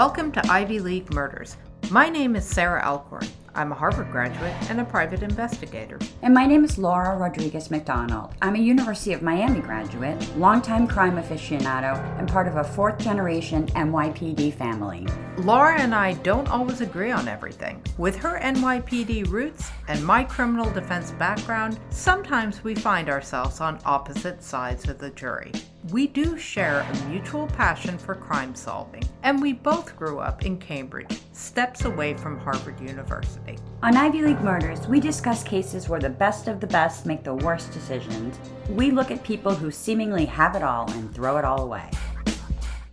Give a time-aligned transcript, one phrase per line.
[0.00, 1.58] Welcome to Ivy League Murders.
[1.90, 3.26] My name is Sarah Alcorn.
[3.54, 5.98] I'm a Harvard graduate and a private investigator.
[6.22, 8.32] And my name is Laura Rodriguez McDonald.
[8.40, 13.66] I'm a University of Miami graduate, longtime crime aficionado, and part of a fourth generation
[13.66, 15.06] NYPD family.
[15.36, 17.82] Laura and I don't always agree on everything.
[17.98, 24.42] With her NYPD roots and my criminal defense background, sometimes we find ourselves on opposite
[24.42, 25.52] sides of the jury.
[25.88, 30.58] We do share a mutual passion for crime solving, and we both grew up in
[30.58, 33.56] Cambridge, steps away from Harvard University.
[33.82, 37.34] On Ivy League Murders, we discuss cases where the best of the best make the
[37.34, 38.38] worst decisions.
[38.68, 41.88] We look at people who seemingly have it all and throw it all away.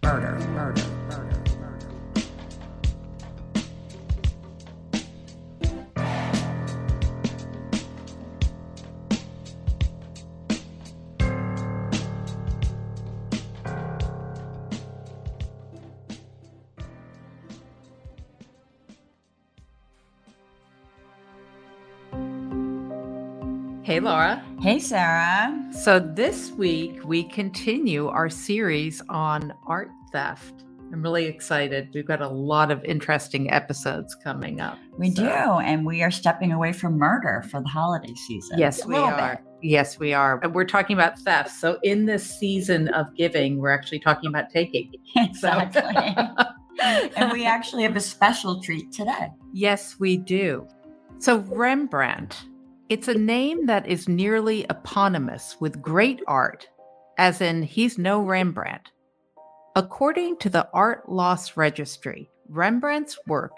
[0.02, 1.27] Murder, murder, murder.
[23.98, 24.44] Hey, Laura.
[24.62, 25.60] Hey, Sarah.
[25.72, 30.66] So, this week we continue our series on art theft.
[30.94, 31.90] I'm really excited.
[31.96, 34.78] We've got a lot of interesting episodes coming up.
[35.00, 38.60] We So- do, and we are stepping away from murder for the holiday season.
[38.60, 39.42] Yes, we are.
[39.64, 40.40] Yes, we are.
[40.44, 41.50] And we're talking about theft.
[41.50, 44.92] So, in this season of giving, we're actually talking about taking.
[45.16, 45.36] bit.
[45.38, 46.16] So- Exactly.
[47.18, 49.30] and we actually have a special treat today.
[49.54, 50.68] Yes, we do.
[51.18, 52.46] So, Rembrandt,
[52.90, 56.68] it's a name that is nearly eponymous with great art,
[57.18, 58.92] as in, he's no Rembrandt.
[59.76, 63.52] According to the Art Loss Registry, Rembrandt's work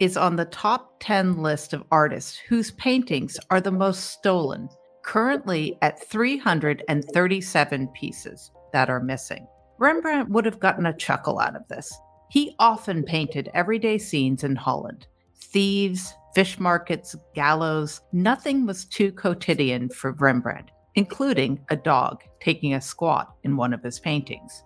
[0.00, 4.68] is on the top 10 list of artists whose paintings are the most stolen,
[5.02, 9.46] currently at 337 pieces that are missing.
[9.78, 11.92] Rembrandt would have gotten a chuckle out of this.
[12.30, 15.06] He often painted everyday scenes in Holland
[15.38, 18.02] thieves, fish markets, gallows.
[18.12, 23.82] Nothing was too quotidian for Rembrandt, including a dog taking a squat in one of
[23.82, 24.62] his paintings.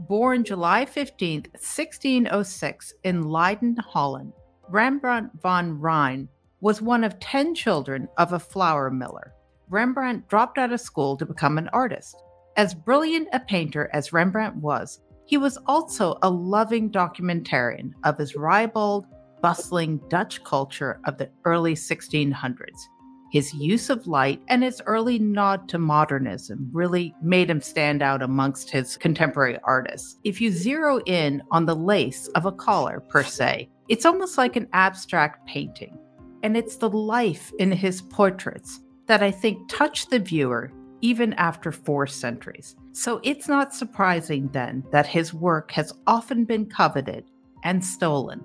[0.00, 4.32] Born July 15, 1606, in Leiden, Holland,
[4.68, 6.26] Rembrandt van Rijn
[6.62, 9.32] was one of 10 children of a flour miller.
[9.68, 12.16] Rembrandt dropped out of school to become an artist.
[12.56, 18.34] As brilliant a painter as Rembrandt was, he was also a loving documentarian of his
[18.34, 19.06] ribald,
[19.40, 22.88] bustling Dutch culture of the early 1600s.
[23.30, 28.22] His use of light and his early nod to modernism really made him stand out
[28.22, 30.18] amongst his contemporary artists.
[30.24, 34.56] If you zero in on the lace of a collar, per se, it's almost like
[34.56, 35.98] an abstract painting.
[36.42, 41.70] And it's the life in his portraits that I think touch the viewer even after
[41.70, 42.76] four centuries.
[42.92, 47.24] So it's not surprising then that his work has often been coveted
[47.64, 48.44] and stolen.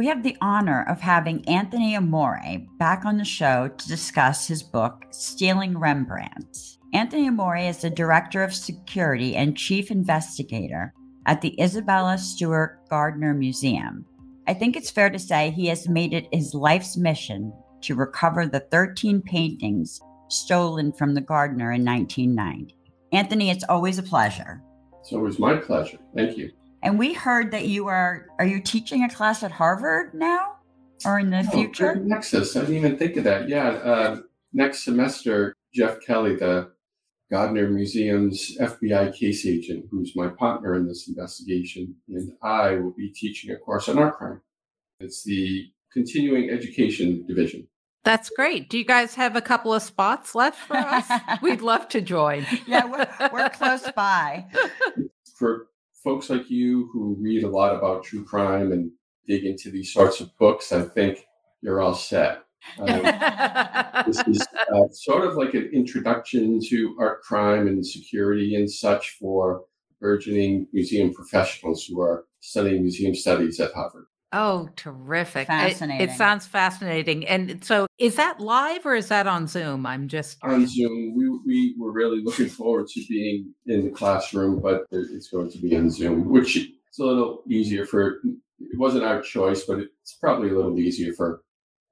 [0.00, 2.40] We have the honor of having Anthony Amore
[2.78, 6.78] back on the show to discuss his book, Stealing Rembrandt.
[6.94, 10.94] Anthony Amore is the Director of Security and Chief Investigator
[11.26, 14.06] at the Isabella Stewart Gardner Museum.
[14.48, 18.46] I think it's fair to say he has made it his life's mission to recover
[18.46, 20.00] the 13 paintings
[20.30, 22.74] stolen from the Gardner in 1990.
[23.12, 24.62] Anthony, it's always a pleasure.
[25.02, 25.98] It's always my pleasure.
[26.16, 26.52] Thank you.
[26.82, 30.56] And we heard that you are are you teaching a class at Harvard now
[31.04, 31.94] or in the Oh, future?
[31.96, 32.56] Nexus.
[32.56, 33.48] I didn't even think of that.
[33.48, 33.68] Yeah.
[33.68, 34.20] Uh,
[34.52, 36.72] next semester, Jeff Kelly, the
[37.30, 43.10] Gardner Museum's FBI case agent, who's my partner in this investigation, and I will be
[43.10, 44.40] teaching a course on art crime.
[45.00, 47.68] It's the continuing education division.
[48.04, 48.68] That's great.
[48.70, 51.06] Do you guys have a couple of spots left for us?
[51.42, 52.46] We'd love to join.
[52.66, 54.46] yeah, we're, we're close by.
[55.36, 55.66] For
[56.02, 58.90] folks like you who read a lot about true crime and
[59.26, 61.26] dig into these sorts of books, I think
[61.62, 62.44] you're all set.
[62.78, 63.02] Um,
[64.06, 69.16] this is uh, sort of like an introduction to art crime and security and such
[69.18, 69.62] for
[69.98, 74.04] burgeoning museum professionals who are studying museum studies at Harvard.
[74.32, 75.48] Oh, terrific.
[75.50, 77.26] It- It, sounds fascinating.
[77.26, 79.86] And so is that live or is that on Zoom?
[79.86, 84.60] I'm just On Zoom, we, we were really looking forward to being in the classroom,
[84.60, 86.68] but it's going to be on Zoom, which is
[86.98, 88.20] a little easier for,
[88.60, 91.42] it wasn't our choice, but it's probably a little easier for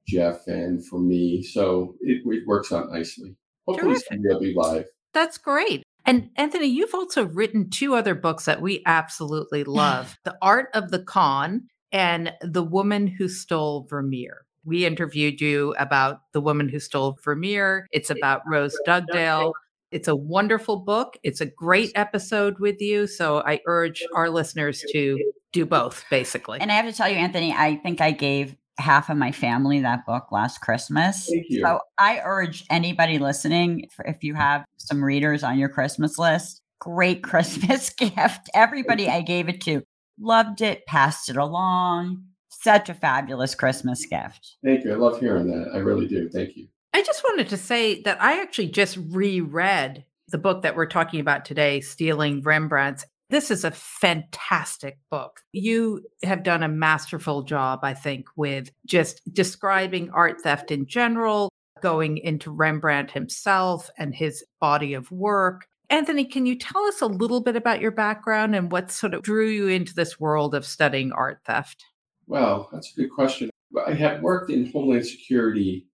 [0.07, 1.43] Jeff and for me.
[1.43, 3.37] So it, it works out nicely.
[3.67, 4.87] Hopefully, it'll be live.
[5.13, 5.83] That's great.
[6.07, 10.91] And Anthony, you've also written two other books that we absolutely love The Art of
[10.91, 14.45] the Con and The Woman Who Stole Vermeer.
[14.65, 17.87] We interviewed you about The Woman Who Stole Vermeer.
[17.93, 19.53] It's about Rose Dugdale.
[19.91, 21.17] It's a wonderful book.
[21.23, 23.07] It's a great episode with you.
[23.07, 25.19] So I urge our listeners to
[25.53, 26.61] do both, basically.
[26.61, 29.81] And I have to tell you, Anthony, I think I gave half of my family
[29.81, 31.27] that book last Christmas.
[31.27, 31.63] Thank you.
[31.63, 37.23] So I urge anybody listening, if you have some readers on your Christmas list, great
[37.23, 38.51] Christmas gift.
[38.55, 39.83] Everybody I gave it to
[40.21, 42.25] loved it, passed it along.
[42.49, 44.57] Such a fabulous Christmas gift.
[44.65, 44.93] Thank you.
[44.93, 45.71] I love hearing that.
[45.75, 46.29] I really do.
[46.29, 46.69] Thank you.
[46.93, 51.21] I just wanted to say that I actually just reread the book that we're talking
[51.21, 53.05] about today, Stealing Rembrandts.
[53.31, 55.41] This is a fantastic book.
[55.53, 61.51] You have done a masterful job, I think, with just describing art theft in general,
[61.83, 65.67] going into Rembrandt himself and his body of work.
[65.91, 69.23] Anthony, can you tell us a little bit about your background and what sort of
[69.23, 71.85] drew you into this world of studying art theft?
[72.27, 73.49] Well, that's a good question.
[73.87, 75.87] I had worked in Homeland Security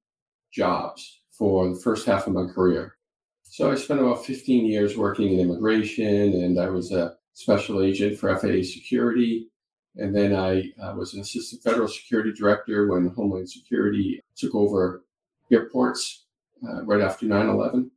[0.52, 2.96] jobs for the first half of my career.
[3.44, 8.18] So I spent about 15 years working in immigration, and I was a special agent
[8.18, 9.48] for FAA security.
[9.96, 15.04] And then I uh, was an assistant federal security director when Homeland Security took over
[15.52, 16.24] airports
[16.68, 17.90] uh, right after 9 11.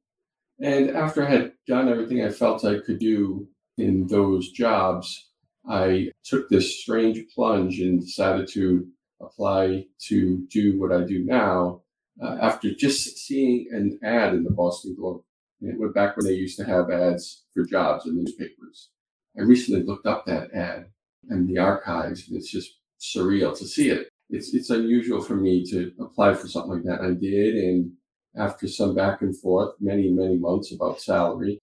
[0.60, 5.30] And after I had done everything I felt I could do in those jobs,
[5.70, 8.88] I took this strange plunge and decided to
[9.22, 11.82] apply to do what I do now
[12.22, 15.22] uh, after just seeing an ad in the Boston Globe.
[15.62, 18.90] And it went back when they used to have ads for jobs in newspapers.
[19.38, 20.88] I recently looked up that ad
[21.30, 24.10] in the archives, and it's just surreal to see it.
[24.30, 27.02] It's it's unusual for me to apply for something like that.
[27.02, 27.92] I did, and
[28.38, 31.60] after some back and forth, many many months about salary,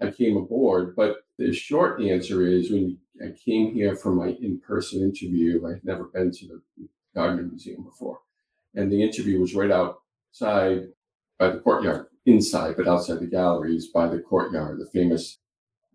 [0.00, 0.94] I came aboard.
[0.96, 5.84] But the short answer is, when I came here for my in-person interview, I had
[5.84, 8.20] never been to the Gardner Museum before,
[8.74, 10.88] and the interview was right outside
[11.38, 15.38] by the courtyard, inside but outside the galleries by the courtyard, the famous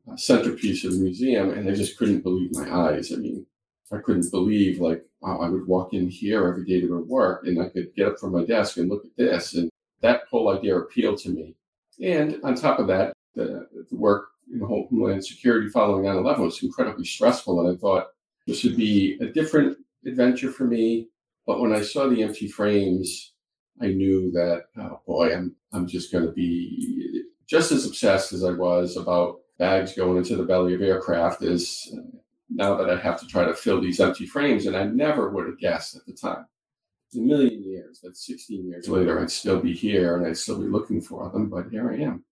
[0.10, 3.12] uh, centerpiece of the museum, and I just couldn't believe my eyes.
[3.12, 3.45] I mean,
[3.92, 7.06] I couldn't believe like wow, I would walk in here every day to go to
[7.06, 9.71] work, and I could get up from my desk and look at this, and
[10.01, 11.56] that whole idea appealed to me.
[12.01, 17.06] And on top of that, the, the work in Homeland Security following 9/11 was incredibly
[17.06, 18.07] stressful, and I thought
[18.48, 21.07] this would be a different adventure for me.
[21.45, 23.33] But when I saw the empty frames,
[23.81, 28.44] I knew that oh boy, I'm I'm just going to be just as obsessed as
[28.44, 32.18] I was about bags going into the belly of aircraft is uh,
[32.50, 34.65] now that I have to try to fill these empty frames.
[34.65, 36.45] And I never would have guessed at the time.
[37.13, 40.60] In a million years, that's 16 years later, I'd still be here and I'd still
[40.60, 42.24] be looking for them, but here I am.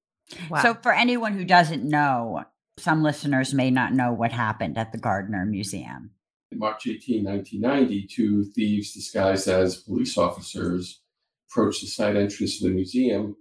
[0.49, 0.61] Wow.
[0.61, 2.43] So, for anyone who doesn't know,
[2.77, 6.11] some listeners may not know what happened at the Gardner Museum.
[6.51, 11.01] In March 18, 1990, two thieves disguised as police officers
[11.49, 13.35] approached the side entrance of the museum,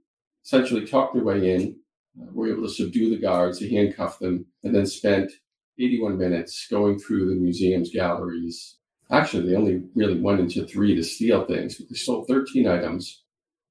[0.44, 1.76] essentially talked their way in,
[2.20, 5.30] uh, were able to subdue the guards, they handcuffed them, and then spent
[5.78, 8.76] 81 minutes going through the museum's galleries.
[9.10, 13.22] Actually, they only really went into three to steal things, but they stole 13 items.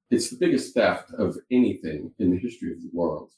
[0.09, 3.31] It's the biggest theft of anything in the history of the world.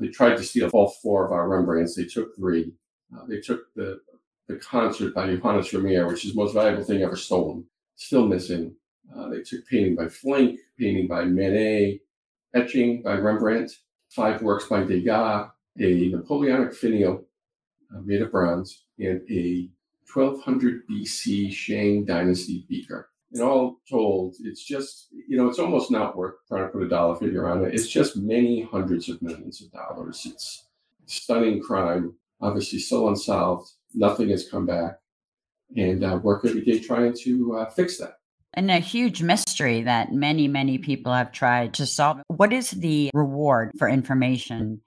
[0.00, 1.94] They tried to steal all four of our Rembrandts.
[1.94, 2.72] They took three.
[3.16, 4.00] Uh, they took the,
[4.46, 7.64] the concert by Johannes Vermeer, which is the most valuable thing ever stolen,
[7.96, 8.74] still missing.
[9.16, 12.00] Uh, they took painting by Flinck, painting by Manet,
[12.54, 13.72] etching by Rembrandt,
[14.10, 17.24] five works by Degas, a Napoleonic finial
[17.94, 19.68] uh, made of bronze, and a
[20.12, 23.10] 1200 BC Shang Dynasty beaker.
[23.32, 26.88] And all told, it's just, you know, it's almost not worth trying to put a
[26.88, 27.74] dollar figure on it.
[27.74, 30.26] It's just many hundreds of millions of dollars.
[30.26, 30.66] It's
[31.06, 33.70] stunning crime, obviously still unsolved.
[33.94, 34.98] Nothing has come back.
[35.76, 38.18] And uh, work every day trying to uh, fix that
[38.54, 42.20] and a huge mystery that many, many people have tried to solve.
[42.28, 44.80] What is the reward for information?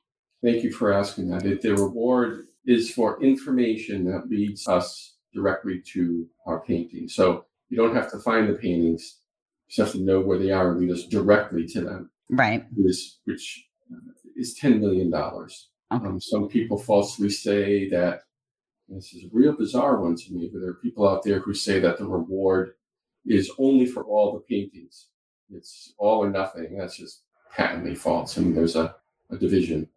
[0.43, 1.43] Thank you for asking that.
[1.61, 7.07] The reward is for information that leads us directly to our painting.
[7.07, 9.19] So you don't have to find the paintings,
[9.67, 12.11] you just have to know where they are and lead us directly to them.
[12.29, 12.65] Right.
[12.75, 13.65] This, which
[14.35, 15.13] is $10 million.
[15.13, 15.55] Okay.
[15.91, 18.21] Um, some people falsely say that
[18.87, 21.53] this is a real bizarre one to me, but there are people out there who
[21.53, 22.73] say that the reward
[23.25, 25.07] is only for all the paintings.
[25.49, 26.77] It's all or nothing.
[26.77, 27.23] That's just
[27.55, 28.37] patently false.
[28.37, 28.95] I mean, there's a,
[29.29, 29.87] a division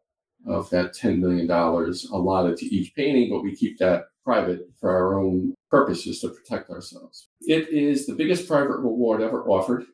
[0.47, 5.19] of that $10 million allotted to each painting, but we keep that private for our
[5.21, 7.29] own purposes to protect ourselves.
[7.43, 9.85] It is the biggest private reward ever offered.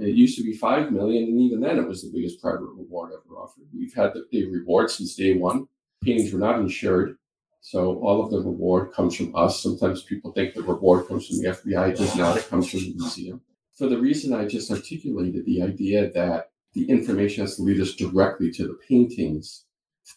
[0.00, 3.12] It used to be five million, and even then, it was the biggest private reward
[3.12, 3.64] ever offered.
[3.72, 5.68] We've had the, the reward since day one.
[6.02, 7.16] Paintings were not insured.
[7.60, 9.62] So all of the reward comes from us.
[9.62, 11.90] Sometimes people think the reward comes from the FBI.
[11.90, 12.36] It does not.
[12.36, 13.40] It comes from the museum.
[13.78, 17.94] For the reason I just articulated, the idea that the information has to lead us
[17.94, 19.64] directly to the paintings,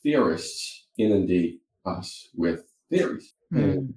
[0.04, 3.34] theorists inundate us with theories.
[3.54, 3.94] Mm.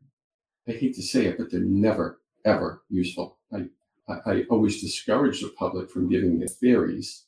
[0.69, 3.39] I hate to say it, but they're never, ever useful.
[3.53, 3.67] I,
[4.09, 7.25] I, I always discourage the public from giving their theories.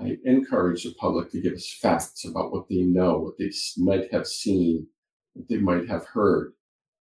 [0.00, 4.12] I encourage the public to give us facts about what they know, what they might
[4.12, 4.86] have seen,
[5.34, 6.52] what they might have heard.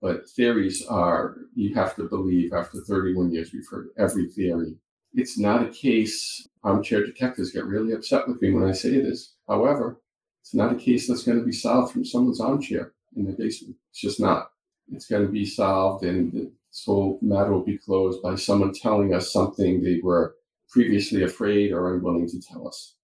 [0.01, 4.77] But theories are, you have to believe after 31 years, we've heard every theory.
[5.15, 9.35] It's not a case, armchair detectives get really upset with me when I say this.
[9.49, 10.01] However,
[10.43, 13.77] it's not a case that's going to be solved from someone's armchair in the basement.
[13.91, 14.51] It's just not.
[14.93, 19.15] It's going to be solved and this whole matter will be closed by someone telling
[19.15, 20.37] us something they were
[20.71, 22.95] previously afraid or unwilling to tell us.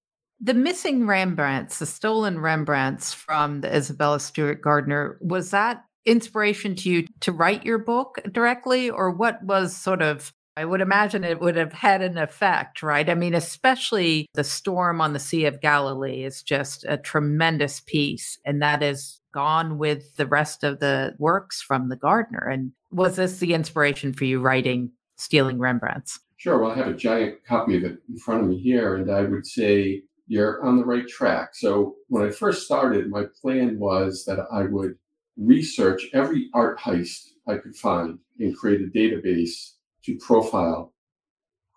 [0.40, 6.90] The missing Rembrandts, the stolen Rembrandts from the Isabella Stewart Gardner, was that inspiration to
[6.90, 11.40] you to write your book directly, or what was sort of I would imagine it
[11.40, 13.08] would have had an effect, right?
[13.10, 18.38] I mean, especially the storm on the Sea of Galilee is just a tremendous piece.
[18.44, 22.48] And that is gone with the rest of the works from the Gardner.
[22.48, 26.20] And was this the inspiration for you writing Stealing Rembrandts?
[26.36, 26.58] Sure.
[26.58, 29.22] Well, I have a giant copy of it in front of me here, and I
[29.22, 31.50] would say you're on the right track.
[31.54, 34.94] So when I first started, my plan was that I would
[35.36, 39.72] research every art heist I could find and create a database
[40.04, 40.94] to profile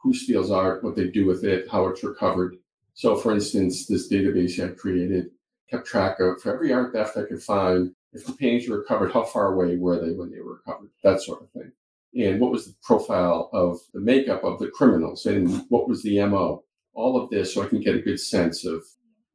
[0.01, 2.55] who steals art, what they do with it, how it's recovered.
[2.93, 5.27] So, for instance, this database I created
[5.69, 9.11] kept track of for every art theft I could find, if the paintings were recovered,
[9.11, 11.71] how far away were they when they were recovered, that sort of thing.
[12.15, 16.23] And what was the profile of the makeup of the criminals and what was the
[16.25, 16.63] MO?
[16.93, 18.83] All of this so I can get a good sense of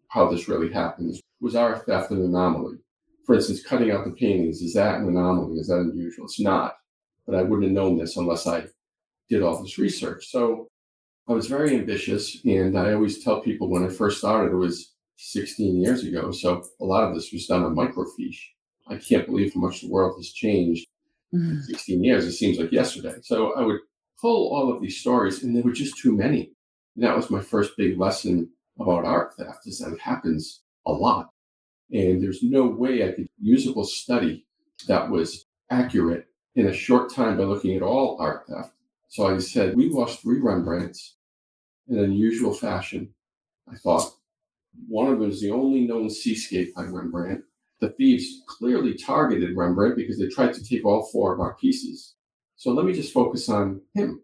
[0.08, 1.20] how this really happens.
[1.40, 2.78] Was our theft an anomaly?
[3.24, 5.58] For instance, cutting out the paintings, is that an anomaly?
[5.58, 6.24] Is that unusual?
[6.24, 6.74] It's not.
[7.26, 8.64] But I wouldn't have known this unless I
[9.28, 10.26] did all this research.
[10.28, 10.68] So
[11.28, 12.38] I was very ambitious.
[12.44, 16.30] And I always tell people when I first started, it was 16 years ago.
[16.30, 18.40] So a lot of this was done on microfiche.
[18.88, 20.86] I can't believe how much the world has changed
[21.34, 21.50] mm.
[21.50, 22.24] in 16 years.
[22.24, 23.14] It seems like yesterday.
[23.22, 23.80] So I would
[24.20, 26.52] pull all of these stories, and there were just too many.
[26.96, 30.92] And that was my first big lesson about art theft is that it happens a
[30.92, 31.30] lot.
[31.92, 34.46] And there's no way I could usable study
[34.88, 36.26] that was accurate
[36.56, 38.72] in a short time by looking at all art theft
[39.12, 41.16] so I said, We lost three Rembrandts
[41.86, 43.12] in an unusual fashion.
[43.70, 44.10] I thought
[44.88, 47.42] one of them is the only known seascape by Rembrandt.
[47.80, 52.14] The thieves clearly targeted Rembrandt because they tried to take all four of our pieces.
[52.56, 54.22] So let me just focus on him.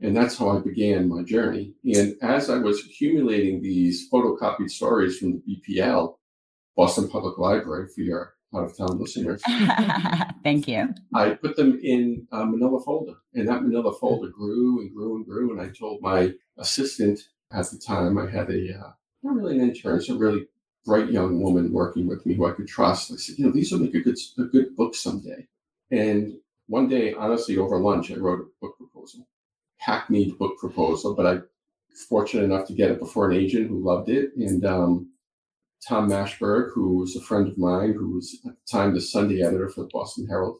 [0.00, 1.74] And that's how I began my journey.
[1.84, 5.42] And as I was accumulating these photocopied stories from the
[5.78, 6.16] BPL,
[6.76, 9.42] Boston Public Library, for your out of town listeners.
[10.44, 10.94] Thank you.
[11.14, 15.26] I put them in a manila folder, and that manila folder grew and grew and
[15.26, 15.52] grew.
[15.52, 17.20] And I told my assistant
[17.52, 18.90] at the time, I had a, uh,
[19.22, 20.46] not really an intern, it's a really
[20.84, 23.12] bright young woman working with me who I could trust.
[23.12, 25.46] I said, you know, these will make a good, a good book someday.
[25.90, 26.34] And
[26.66, 29.26] one day, honestly, over lunch, I wrote a book proposal,
[29.76, 31.40] hackneyed book proposal, but I
[32.08, 34.30] fortunate enough to get it before an agent who loved it.
[34.36, 35.10] And um,
[35.86, 39.42] Tom Mashberg, who was a friend of mine, who was at the time the Sunday
[39.42, 40.58] editor for the Boston Herald,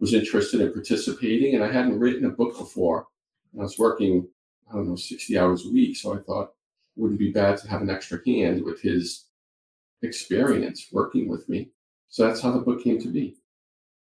[0.00, 1.54] was interested in participating.
[1.54, 3.06] And I hadn't written a book before.
[3.52, 4.28] And I was working,
[4.70, 5.96] I don't know, 60 hours a week.
[5.96, 6.52] So I thought
[6.98, 9.26] wouldn't be bad to have an extra hand with his
[10.02, 11.70] experience working with me.
[12.08, 13.36] So that's how the book came to be.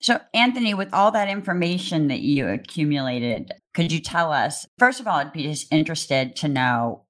[0.00, 4.64] So, Anthony, with all that information that you accumulated, could you tell us?
[4.78, 7.04] First of all, I'd be just interested to know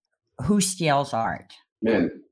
[0.44, 1.52] who steals art.
[1.82, 2.22] Men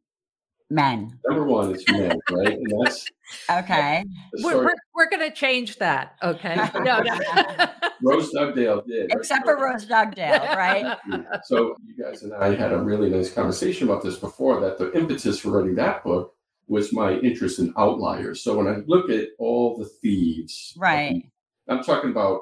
[0.71, 1.19] men.
[1.27, 2.59] Number one is men, right?
[2.59, 3.07] And that's
[3.51, 4.05] okay.
[4.43, 6.17] we're, we're, we're going to change that.
[6.23, 6.57] Okay.
[6.87, 7.19] No, no.
[8.03, 9.11] Rose Dugdale did.
[9.13, 10.97] Except for Rose Dugdale, right?
[11.45, 14.93] So you guys and I had a really nice conversation about this before that the
[14.93, 16.35] impetus for writing that book
[16.69, 18.43] was my interest in outliers.
[18.43, 21.25] So when I look at all the thieves, right.
[21.69, 22.41] I'm talking about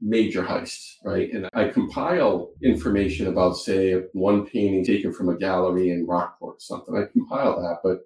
[0.00, 1.32] major heists, right?
[1.32, 6.60] And I compile information about, say, one painting taken from a gallery in Rockport, or
[6.60, 6.96] something.
[6.96, 8.00] I compile that, but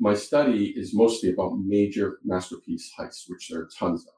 [0.00, 4.14] my study is mostly about major masterpiece heists, which there are tons of.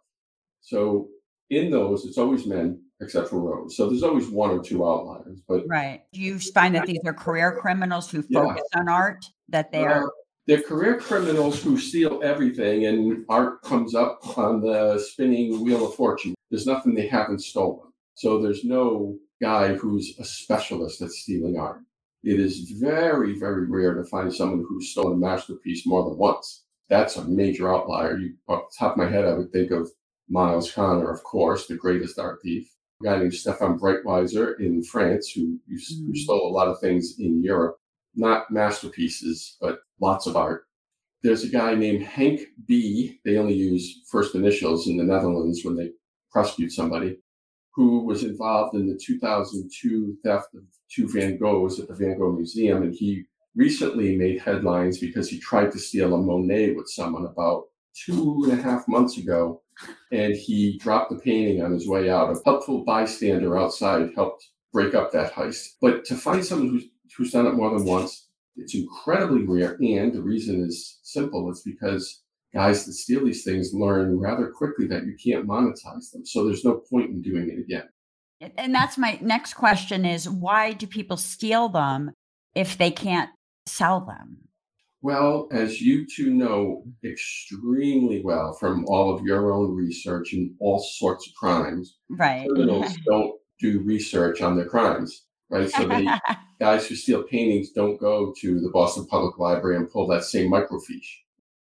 [0.60, 1.08] So
[1.50, 3.76] in those, it's always men except for Rose.
[3.76, 5.40] So there's always one or two outliers.
[5.48, 8.80] But right, do you find that these are career criminals who focus yeah.
[8.80, 9.24] on art?
[9.48, 10.10] That they are.
[10.46, 15.94] they're career criminals who steal everything, and art comes up on the spinning wheel of
[15.94, 16.34] fortune.
[16.50, 17.92] There's nothing they haven't stolen.
[18.14, 21.80] So there's no guy who's a specialist at stealing art.
[22.22, 26.64] It is very, very rare to find someone who's stolen a masterpiece more than once.
[26.88, 28.18] That's a major outlier.
[28.18, 29.90] You, off the top of my head, I would think of
[30.28, 32.68] Miles Connor, of course, the greatest art thief.
[33.00, 36.16] A guy named Stefan Breitwieser in France, who, who mm.
[36.16, 37.78] stole a lot of things in Europe.
[38.14, 40.64] Not masterpieces, but lots of art.
[41.22, 43.20] There's a guy named Hank B.
[43.24, 45.90] They only use first initials in the Netherlands when they
[46.30, 47.18] prosecute somebody,
[47.74, 52.32] who was involved in the 2002 theft of two Van Goghs at the Van Gogh
[52.32, 52.82] Museum.
[52.82, 57.64] And he recently made headlines because he tried to steal a Monet with someone about
[57.94, 59.62] two and a half months ago.
[60.12, 62.30] And he dropped the painting on his way out.
[62.30, 65.76] A helpful bystander outside helped break up that heist.
[65.80, 66.84] But to find someone who's,
[67.16, 69.76] who's done it more than once, it's incredibly rare.
[69.80, 72.22] And the reason is simple it's because
[72.52, 76.24] guys that steal these things learn rather quickly that you can't monetize them.
[76.24, 77.88] So there's no point in doing it again.
[78.56, 82.12] And that's my next question is why do people steal them
[82.54, 83.30] if they can't
[83.66, 84.38] sell them?
[85.02, 90.78] Well, as you two know extremely well from all of your own research and all
[90.78, 92.48] sorts of crimes, right?
[92.48, 95.70] Criminals don't do research on their crimes, right?
[95.70, 96.20] So the
[96.60, 100.50] guys who steal paintings don't go to the Boston Public Library and pull that same
[100.50, 101.20] microfiche.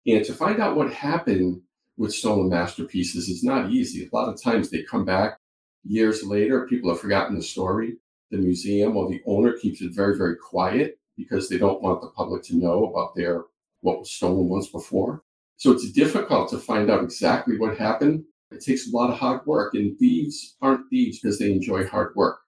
[0.06, 1.62] And to find out what happened
[1.96, 4.06] with stolen masterpieces is not easy.
[4.06, 5.38] A lot of times they come back
[5.84, 7.96] years later, people have forgotten the story.
[8.30, 12.08] The museum or the owner keeps it very, very quiet because they don't want the
[12.08, 13.44] public to know about their
[13.80, 15.22] what was stolen once before.
[15.56, 18.24] So it's difficult to find out exactly what happened.
[18.50, 22.14] It takes a lot of hard work, and thieves aren't thieves because they enjoy hard
[22.14, 22.40] work.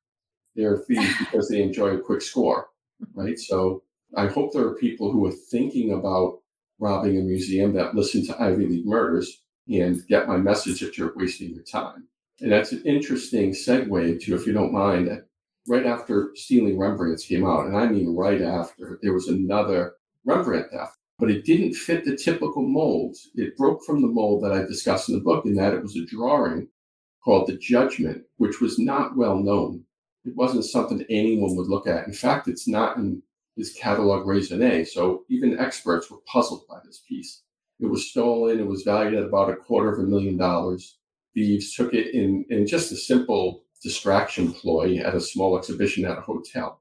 [0.54, 2.68] They're thieves because they enjoy a quick score,
[3.14, 3.38] right?
[3.38, 3.82] So
[4.16, 6.40] I hope there are people who are thinking about
[6.78, 11.12] robbing a museum that listen to Ivy League murders and get my message that you're
[11.16, 12.08] wasting your time.
[12.40, 15.26] And that's an interesting segue to, if you don't mind, that
[15.66, 19.94] right after Stealing Rembrandts came out, and I mean right after, there was another
[20.24, 23.16] Rembrandt theft, but it didn't fit the typical mold.
[23.34, 25.96] It broke from the mold that I discussed in the book in that it was
[25.96, 26.68] a drawing
[27.24, 29.84] called The Judgment, which was not well known.
[30.24, 32.06] It wasn't something anyone would look at.
[32.06, 33.22] In fact, it's not in
[33.58, 37.42] his catalog raisonné, so even experts were puzzled by this piece.
[37.80, 38.58] It was stolen.
[38.58, 40.96] It was valued at about a quarter of a million dollars.
[41.34, 46.18] Thieves took it in, in just a simple distraction ploy at a small exhibition at
[46.18, 46.80] a hotel.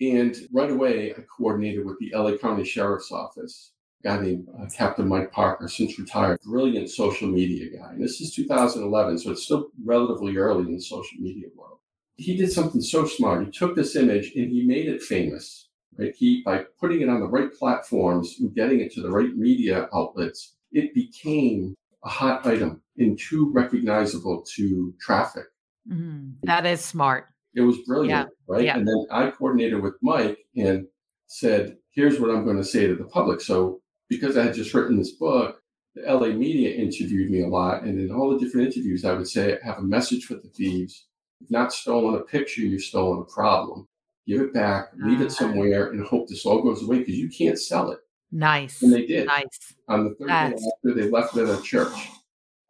[0.00, 4.66] And right away, I coordinated with the LA County Sheriff's Office, a guy named uh,
[4.74, 7.92] Captain Mike Parker, since retired, brilliant social media guy.
[7.92, 11.78] And this is 2011, so it's still relatively early in the social media world.
[12.16, 13.44] He did something so smart.
[13.44, 15.69] He took this image and he made it famous.
[16.00, 16.14] Right?
[16.16, 19.88] He by putting it on the right platforms and getting it to the right media
[19.94, 25.44] outlets, it became a hot item and too recognizable to traffic.
[25.90, 26.30] Mm-hmm.
[26.44, 27.26] That is smart.
[27.54, 28.54] It was brilliant, yeah.
[28.54, 28.64] right?
[28.64, 28.76] Yeah.
[28.76, 30.86] And then I coordinated with Mike and
[31.26, 33.40] said, here's what I'm going to say to the public.
[33.40, 35.60] So because I had just written this book,
[35.94, 37.82] the LA media interviewed me a lot.
[37.82, 40.48] And in all the different interviews, I would say, I have a message for the
[40.54, 41.06] thieves.
[41.40, 43.88] You've not stolen a picture, you've stolen a problem.
[44.26, 45.34] Give it back, leave it ah.
[45.34, 47.98] somewhere, and hope this all goes away because you can't sell it.
[48.32, 48.82] Nice.
[48.82, 49.26] And they did.
[49.26, 49.74] Nice.
[49.88, 50.62] On the third That's...
[50.62, 52.08] day after, they left it at a church.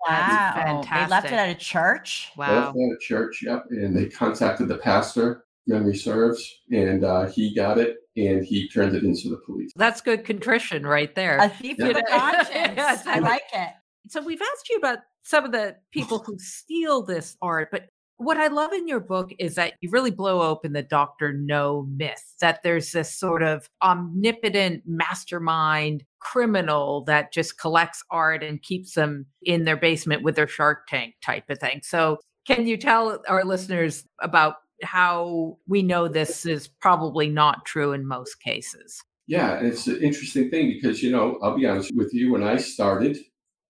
[0.08, 0.52] Wow.
[0.54, 1.08] Fantastic.
[1.08, 2.30] They left it at a church?
[2.36, 2.66] Wow.
[2.66, 3.66] Left it at a church, yep.
[3.70, 8.96] And they contacted the pastor, memory serves, and uh, he got it and he turned
[8.96, 9.72] it into the police.
[9.76, 11.38] That's good contrition right there.
[11.38, 12.74] A thief with a conscience.
[12.76, 13.70] yes, I like it.
[14.08, 17.88] So we've asked you about some of the people who steal this art, but
[18.20, 21.32] what I love in your book is that you really blow open the Dr.
[21.32, 28.60] No myth that there's this sort of omnipotent mastermind criminal that just collects art and
[28.62, 31.80] keeps them in their basement with their Shark Tank type of thing.
[31.82, 37.92] So, can you tell our listeners about how we know this is probably not true
[37.92, 39.02] in most cases?
[39.28, 42.58] Yeah, it's an interesting thing because, you know, I'll be honest with you, when I
[42.58, 43.16] started,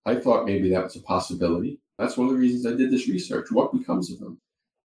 [0.07, 1.79] I thought maybe that was a possibility.
[2.01, 3.53] That's one of the reasons I did this research.
[3.53, 4.41] What becomes of them?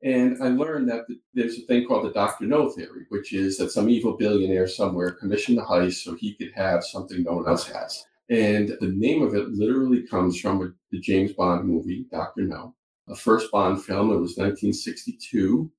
[0.04, 2.45] And I learned that there's a thing called the Dr.
[2.45, 6.52] No theory, which is that some evil billionaire somewhere commissioned the heist so he could
[6.56, 8.04] have something no one else has.
[8.32, 12.41] And the name of it literally comes from the James Bond movie, Dr.
[12.41, 12.73] No,
[13.08, 14.10] a first Bond film.
[14.10, 15.71] It was 1962.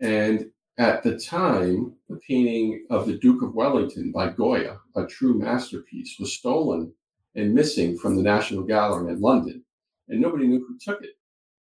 [0.00, 0.46] And
[0.78, 6.16] at the time, the painting of the Duke of Wellington by Goya, a true masterpiece,
[6.20, 6.92] was stolen
[7.34, 9.64] and missing from the National Gallery in London
[10.08, 11.16] and nobody knew who took it.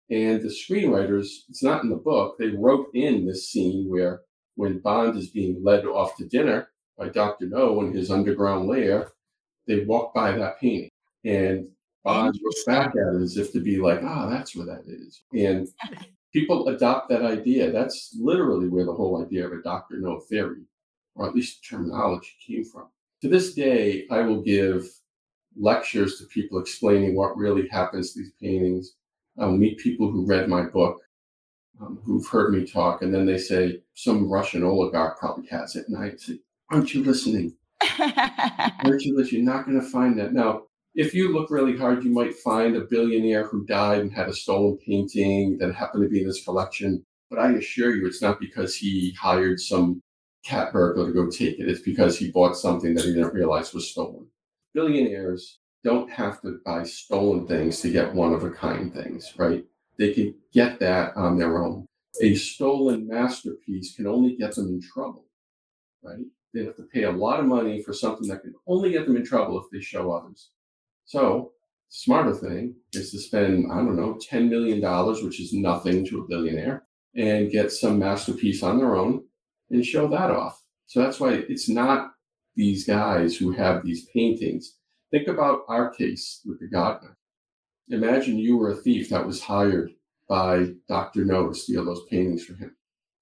[0.09, 4.21] And the screenwriters, it's not in the book, they wrote in this scene where
[4.55, 7.47] when Bond is being led off to dinner by Dr.
[7.47, 9.11] No in his underground lair,
[9.67, 10.89] they walk by that painting.
[11.23, 11.69] And
[12.03, 15.23] Bond looks back at it as if to be like, ah, that's where that is.
[15.33, 15.67] And
[16.33, 17.71] people adopt that idea.
[17.71, 19.99] That's literally where the whole idea of a Dr.
[19.99, 20.63] No theory,
[21.15, 22.87] or at least terminology, came from.
[23.21, 24.89] To this day, I will give
[25.57, 28.95] lectures to people explaining what really happens to these paintings.
[29.39, 30.99] I'll meet people who read my book,
[31.81, 35.87] um, who've heard me talk, and then they say, some Russian oligarch probably has it.
[35.87, 37.55] And I say, aren't you listening?
[37.99, 39.43] aren't you listening?
[39.43, 40.33] You're not going to find that.
[40.33, 44.27] Now, if you look really hard, you might find a billionaire who died and had
[44.27, 47.05] a stolen painting that happened to be in his collection.
[47.29, 50.01] But I assure you, it's not because he hired some
[50.43, 51.69] cat burglar to go take it.
[51.69, 54.27] It's because he bought something that he didn't realize was stolen.
[54.73, 59.65] Billionaires don't have to buy stolen things to get one of a kind things, right?
[59.97, 61.85] They can get that on their own.
[62.21, 65.25] A stolen masterpiece can only get them in trouble,
[66.03, 66.25] right?
[66.53, 69.15] They have to pay a lot of money for something that can only get them
[69.15, 70.49] in trouble if they show others.
[71.05, 71.53] So,
[71.89, 74.81] the smarter thing is to spend, I don't know, $10 million,
[75.25, 76.83] which is nothing to a billionaire,
[77.15, 79.23] and get some masterpiece on their own
[79.69, 80.61] and show that off.
[80.87, 82.10] So that's why it's not
[82.55, 84.77] these guys who have these paintings.
[85.11, 87.15] Think about our case with the.
[87.89, 89.91] Imagine you were a thief that was hired
[90.29, 91.25] by Dr.
[91.25, 92.75] No to steal those paintings for him.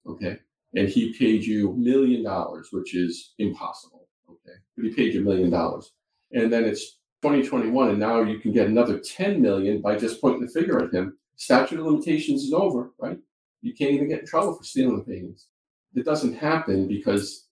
[0.06, 0.38] Okay.
[0.74, 4.08] And he paid you a million dollars, which is impossible.
[4.28, 4.56] Okay.
[4.76, 5.92] But he paid you a million dollars.
[6.32, 10.42] And then it's 2021, and now you can get another 10 million by just pointing
[10.42, 11.18] the finger at him.
[11.36, 13.18] Statute of limitations is over, right?
[13.62, 15.48] You can't even get in trouble for stealing the paintings.
[15.94, 17.48] It doesn't happen because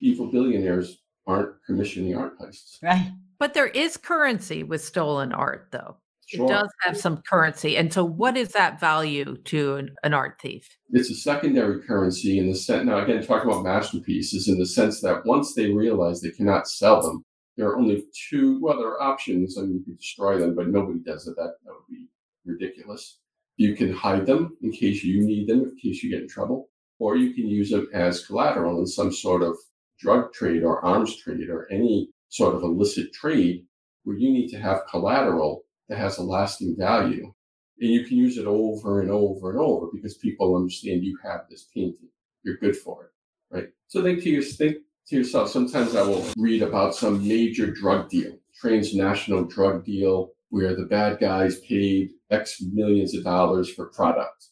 [0.00, 2.82] evil billionaires aren't commissioning art heists.
[2.82, 3.12] Right.
[3.38, 5.96] But there is currency with stolen art, though.
[6.26, 6.44] Sure.
[6.44, 7.76] It does have some currency.
[7.76, 10.68] And so, what is that value to an, an art thief?
[10.90, 15.00] It's a secondary currency in the sense, now again, talking about masterpieces in the sense
[15.00, 17.24] that once they realize they cannot sell them,
[17.56, 19.58] there are only two, well, there are options.
[19.58, 21.34] I mean, you can destroy them, but nobody does it.
[21.36, 22.06] That, that would be
[22.44, 23.18] ridiculous.
[23.56, 26.70] You can hide them in case you need them, in case you get in trouble
[27.00, 29.56] or you can use them as collateral in some sort of
[30.00, 33.64] drug trade or arms trade or any sort of illicit trade
[34.04, 37.32] where you need to have collateral that has a lasting value.
[37.80, 41.42] And you can use it over and over and over because people understand you have
[41.48, 42.08] this painting.
[42.42, 43.68] You're good for it, right?
[43.88, 48.08] So think to, your, think to yourself, sometimes I will read about some major drug
[48.08, 54.50] deal, transnational drug deal, where the bad guys paid X millions of dollars for product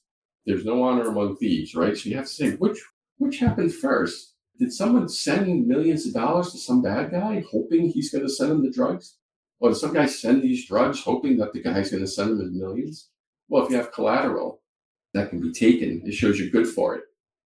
[0.49, 1.95] there's no honor among thieves, right?
[1.95, 2.79] So you have to say which
[3.19, 4.28] which happened first.
[4.59, 8.51] Did someone send millions of dollars to some bad guy hoping he's going to send
[8.51, 9.17] him the drugs?
[9.61, 12.41] Or did some guy send these drugs hoping that the guy's going to send him
[12.41, 13.09] his millions?
[13.49, 14.63] Well, if you have collateral
[15.15, 17.05] that can be taken, it shows you're good for it.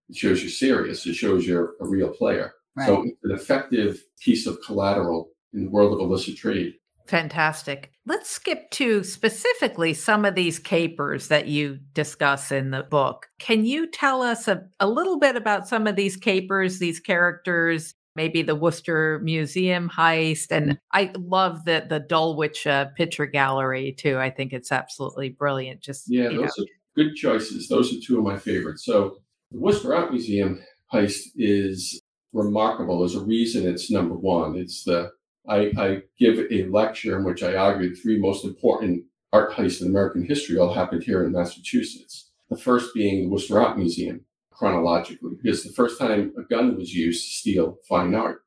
[0.10, 1.06] It shows you're serious.
[1.06, 2.54] It shows you're a real player.
[2.76, 2.88] Right.
[2.88, 6.76] So it's an effective piece of collateral in the world of illicit trade.
[7.08, 7.92] Fantastic.
[8.06, 13.28] Let's skip to specifically some of these capers that you discuss in the book.
[13.40, 17.94] Can you tell us a, a little bit about some of these capers, these characters,
[18.16, 20.48] maybe the Worcester Museum heist.
[20.52, 24.18] And I love the the Dulwich uh, picture gallery too.
[24.18, 25.82] I think it's absolutely brilliant.
[25.82, 26.64] Just yeah, those know.
[26.64, 27.68] are good choices.
[27.68, 28.86] Those are two of my favorites.
[28.86, 29.18] So
[29.52, 30.62] the Worcester Art Museum
[30.94, 32.02] heist is
[32.34, 33.00] remarkable.
[33.00, 34.56] There's a reason it's number one.
[34.58, 35.12] It's the
[35.48, 39.82] I, I give a lecture in which I argue the three most important art heists
[39.82, 42.32] in American history all happened here in Massachusetts.
[42.50, 46.94] The first being the Worcester Art Museum, chronologically, because the first time a gun was
[46.94, 48.44] used to steal fine art.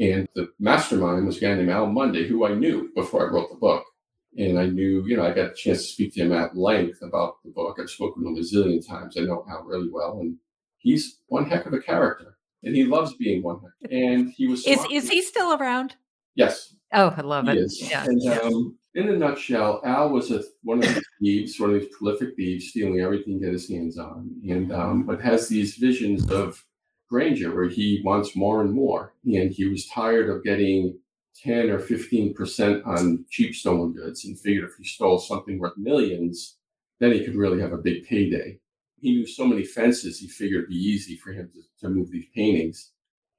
[0.00, 3.50] And the mastermind was a guy named Al Monday, who I knew before I wrote
[3.50, 3.84] the book.
[4.36, 7.02] And I knew, you know, I got a chance to speak to him at length
[7.02, 7.78] about the book.
[7.80, 9.16] I've spoken to him a zillion times.
[9.16, 10.20] I know Al really well.
[10.20, 10.36] And
[10.76, 12.36] he's one heck of a character.
[12.62, 13.90] And he loves being one heck.
[13.90, 14.64] And he was.
[14.64, 15.96] Is, is he still around?
[16.38, 16.76] Yes.
[16.92, 17.70] Oh, I love it.
[17.80, 18.04] Yeah.
[18.04, 21.94] And um, in a nutshell, Al was a, one of these thieves, one of these
[21.94, 26.30] prolific thieves, stealing everything he get his hands on, and um, but has these visions
[26.30, 26.64] of
[27.10, 30.96] grandeur where he wants more and more, and he was tired of getting
[31.42, 35.76] 10 or 15 percent on cheap stolen goods, and figured if he stole something worth
[35.76, 36.56] millions,
[37.00, 38.60] then he could really have a big payday.
[39.00, 42.12] He knew so many fences, he figured it'd be easy for him to, to move
[42.12, 42.92] these paintings,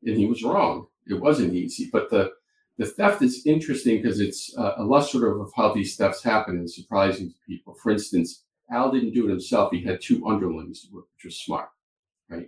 [0.04, 0.88] and he was wrong.
[1.08, 2.34] It wasn't easy, but the
[2.80, 7.28] the theft is interesting because it's uh, illustrative of how these thefts happen and surprising
[7.28, 7.76] to people.
[7.76, 9.72] For instance, Al didn't do it himself.
[9.72, 11.68] He had two underlings, which was smart,
[12.30, 12.48] right?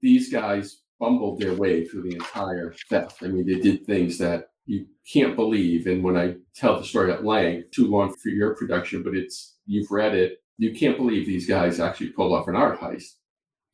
[0.00, 3.24] These guys bumbled their way through the entire theft.
[3.24, 5.88] I mean, they did things that you can't believe.
[5.88, 9.56] And when I tell the story at length, too long for your production, but it's
[9.66, 13.14] you've read it, you can't believe these guys actually pulled off an art heist.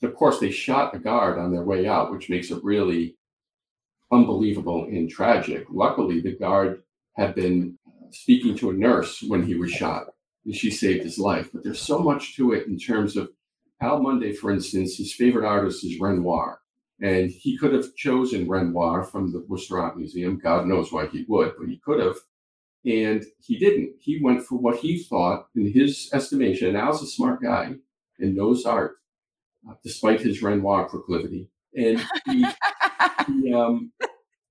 [0.03, 3.19] Of course, they shot a guard on their way out, which makes it really
[4.11, 5.67] unbelievable and tragic.
[5.71, 6.83] Luckily, the guard
[7.17, 7.79] had been
[8.13, 10.07] speaking to a nurse when he was shot,
[10.45, 11.51] and she saved his life.
[11.53, 13.31] But there's so much to it in terms of
[13.81, 16.61] Al Monday, for instance, his favorite artist is Renoir.
[17.03, 20.39] And he could have chosen Renoir from the Worcester Art Museum.
[20.39, 22.17] God knows why he would, but he could have.
[22.85, 23.95] And he didn't.
[24.01, 27.75] He went for what he thought, in his estimation, and Al's a smart guy
[28.19, 28.97] and knows art,
[29.69, 31.49] uh, despite his Renoir proclivity.
[31.75, 32.47] And he,
[33.33, 33.93] he, um,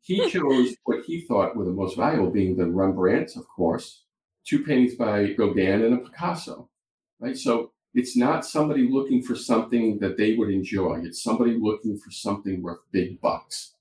[0.02, 4.06] he chose what he thought were the most valuable, being the Rembrandt, of course,
[4.46, 6.70] two paintings by Gauguin and a Picasso,
[7.20, 7.38] right?
[7.38, 11.02] So it's not somebody looking for something that they would enjoy.
[11.04, 13.76] It's somebody looking for something worth big bucks.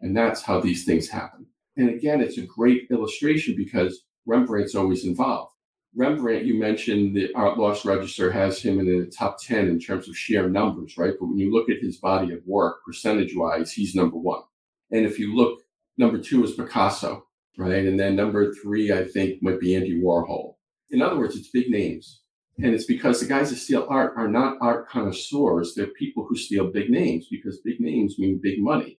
[0.00, 1.46] And that's how these things happen.
[1.76, 5.53] And again, it's a great illustration because Rembrandt's always involved.
[5.96, 10.08] Rembrandt, you mentioned the Art Loss Register has him in the top 10 in terms
[10.08, 11.14] of sheer numbers, right?
[11.18, 14.42] But when you look at his body of work, percentage wise, he's number one.
[14.90, 15.60] And if you look,
[15.96, 17.26] number two is Picasso,
[17.56, 17.84] right?
[17.84, 20.54] And then number three, I think, might be Andy Warhol.
[20.90, 22.22] In other words, it's big names.
[22.58, 25.74] And it's because the guys that steal art are not art connoisseurs.
[25.74, 28.98] They're people who steal big names because big names mean big money.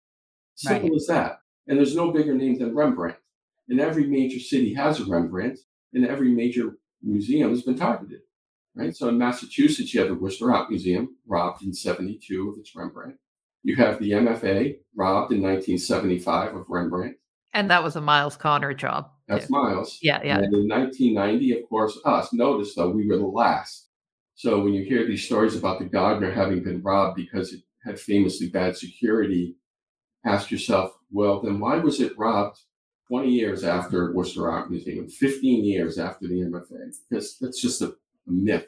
[0.56, 0.96] Simple right.
[0.96, 1.38] as that.
[1.66, 3.16] And there's no bigger name than Rembrandt.
[3.68, 5.58] And every major city has a Rembrandt,
[5.92, 8.20] and every major museum has been targeted.
[8.74, 8.94] Right.
[8.94, 13.16] So in Massachusetts, you have the Worcester Art Museum, robbed in 72 of its Rembrandt.
[13.62, 17.16] You have the MFA, robbed in 1975 of Rembrandt.
[17.54, 19.10] And that was a Miles Connor job.
[19.28, 19.52] That's too.
[19.52, 19.98] Miles.
[20.02, 20.36] Yeah, yeah.
[20.36, 22.32] And in 1990, of course, us.
[22.34, 23.88] Notice though, we were the last.
[24.34, 27.98] So when you hear these stories about the Gardner having been robbed because it had
[27.98, 29.56] famously bad security,
[30.26, 32.60] ask yourself, well, then why was it robbed
[33.08, 36.96] 20 years after Worcester Art Museum, 15 years after the MFA?
[37.08, 37.94] Because that's just a,
[38.26, 38.66] myth.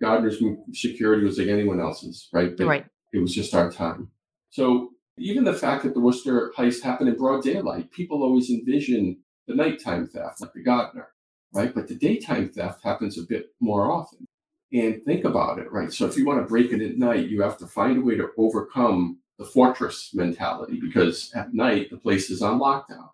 [0.00, 0.40] Gardner's
[0.72, 2.56] security was like anyone else's, right?
[2.56, 2.86] But right.
[3.12, 4.08] It was just our time.
[4.50, 9.18] So even the fact that the Worcester heist happened in broad daylight, people always envision
[9.46, 11.08] the nighttime theft, like the Gardner,
[11.52, 11.74] right?
[11.74, 14.26] But the daytime theft happens a bit more often.
[14.72, 15.92] And think about it, right?
[15.92, 18.16] So if you want to break it at night, you have to find a way
[18.16, 23.10] to overcome the fortress mentality because at night the place is on lockdown.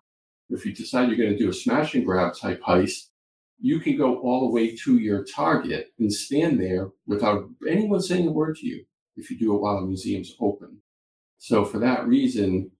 [0.49, 3.09] If you decide you're going to do a smash and grab type heist,
[3.59, 8.27] you can go all the way to your target and stand there without anyone saying
[8.27, 8.85] a word to you
[9.17, 10.77] if you do it while the museum's open.
[11.37, 12.71] So for that reason,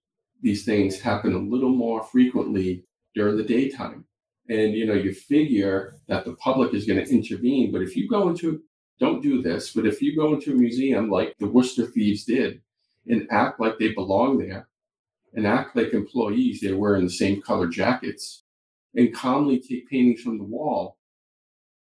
[0.41, 4.05] these things happen a little more frequently during the daytime.
[4.49, 8.07] And you know, you figure that the public is going to intervene, but if you
[8.07, 8.61] go into
[8.99, 12.61] don't do this, but if you go into a museum like the Worcester thieves did
[13.07, 14.68] and act like they belong there
[15.33, 18.43] and act like employees, they're wearing the same color jackets
[18.95, 20.97] and calmly take paintings from the wall.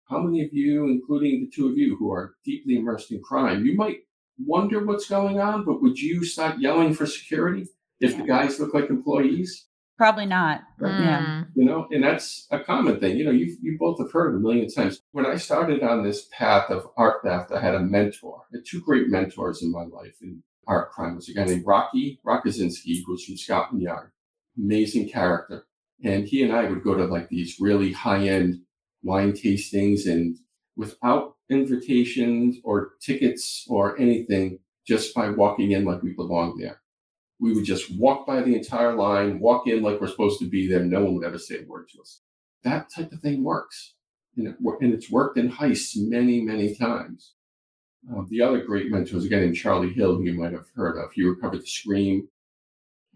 [0.08, 3.64] How many of you, including the two of you who are deeply immersed in crime,
[3.64, 3.98] you might
[4.38, 7.66] wonder what's going on, but would you start yelling for security
[8.00, 9.66] if the guys look like employees?
[9.96, 10.60] Probably not.
[10.80, 11.00] Mm.
[11.00, 11.44] Yeah.
[11.54, 13.16] You know, and that's a common thing.
[13.16, 15.00] You know, you you both have heard it a million times.
[15.12, 18.42] When I started on this path of art theft, I had a mentor.
[18.52, 21.16] I had two great mentors in my life in art crime.
[21.16, 24.10] was a guy named Rocky Rokazinski, who was from Scotland Yard.
[24.58, 25.66] Amazing character.
[26.04, 28.60] And he and I would go to like these really high-end
[29.02, 30.36] wine tastings and
[30.76, 36.80] without invitations or tickets or anything, just by walking in like we belong there
[37.38, 40.68] we would just walk by the entire line, walk in like we're supposed to be
[40.68, 40.84] there.
[40.84, 42.22] No one would ever say a word to us.
[42.64, 43.94] That type of thing works.
[44.36, 47.34] And, it, and it's worked in heists many, many times.
[48.10, 51.12] Uh, the other great mentors, again, in Charlie Hill, who you might have heard of,
[51.12, 52.28] he recovered the Scream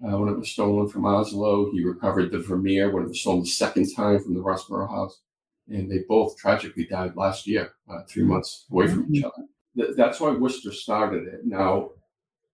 [0.05, 1.71] uh, when it was stolen from Oslo.
[1.71, 5.21] He recovered the Vermeer when it was stolen the second time from the Russborough House.
[5.69, 9.45] And they both tragically died last year, uh, three months away from each other.
[9.77, 11.41] Th- that's why Worcester started it.
[11.45, 11.91] Now,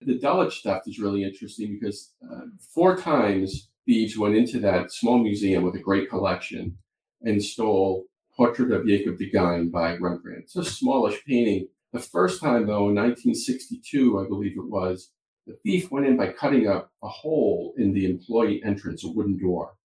[0.03, 2.43] the Dulwich theft is really interesting because uh,
[2.75, 6.77] four times thieves went into that small museum with a great collection
[7.23, 8.05] and stole
[8.37, 10.45] Portrait of Jacob de Gheyn by Rembrandt.
[10.45, 11.69] It's a smallish painting.
[11.97, 15.13] The first time, though, in 1962, I believe it was,
[15.47, 19.39] the thief went in by cutting up a hole in the employee entrance, a wooden
[19.39, 19.77] door,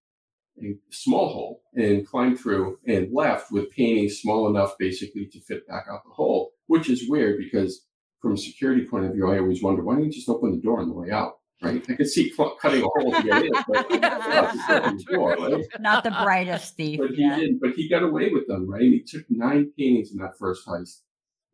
[0.62, 5.65] a small hole, and climbed through and left with paintings small enough basically to fit
[5.69, 7.86] back out the hole, which is weird because
[8.21, 10.62] from a security point of view, I always wonder why don't you just open the
[10.62, 11.38] door on the way out?
[11.62, 15.65] Right, I could see cutting a hole to get in, but not, the door, right?
[15.80, 17.00] not the brightest thief.
[17.00, 18.82] But he did, but he got away with them, right?
[18.82, 21.02] He took nine paintings in that first heist,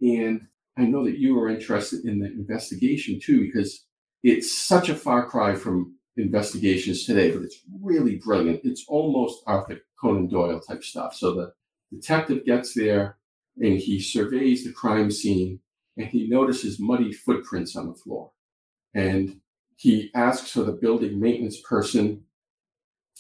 [0.01, 3.85] and I know that you are interested in the investigation too, because
[4.23, 8.61] it's such a far cry from investigations today, but it's really brilliant.
[8.63, 11.15] It's almost Arthur Conan Doyle type stuff.
[11.15, 11.53] So the
[11.91, 13.17] detective gets there
[13.59, 15.59] and he surveys the crime scene
[15.97, 18.31] and he notices muddy footprints on the floor.
[18.93, 19.39] And
[19.75, 22.23] he asks for the building maintenance person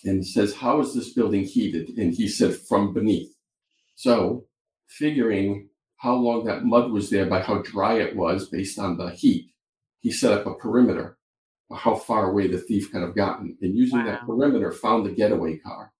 [0.03, 1.89] and says, How is this building heated?
[1.97, 3.33] And he said, From beneath.
[3.95, 4.45] So,
[4.87, 9.09] figuring how long that mud was there by how dry it was based on the
[9.11, 9.51] heat,
[9.99, 11.17] he set up a perimeter
[11.69, 13.57] uh, how far away the thief could have gotten.
[13.61, 14.05] And using wow.
[14.05, 15.91] that perimeter, found the getaway car.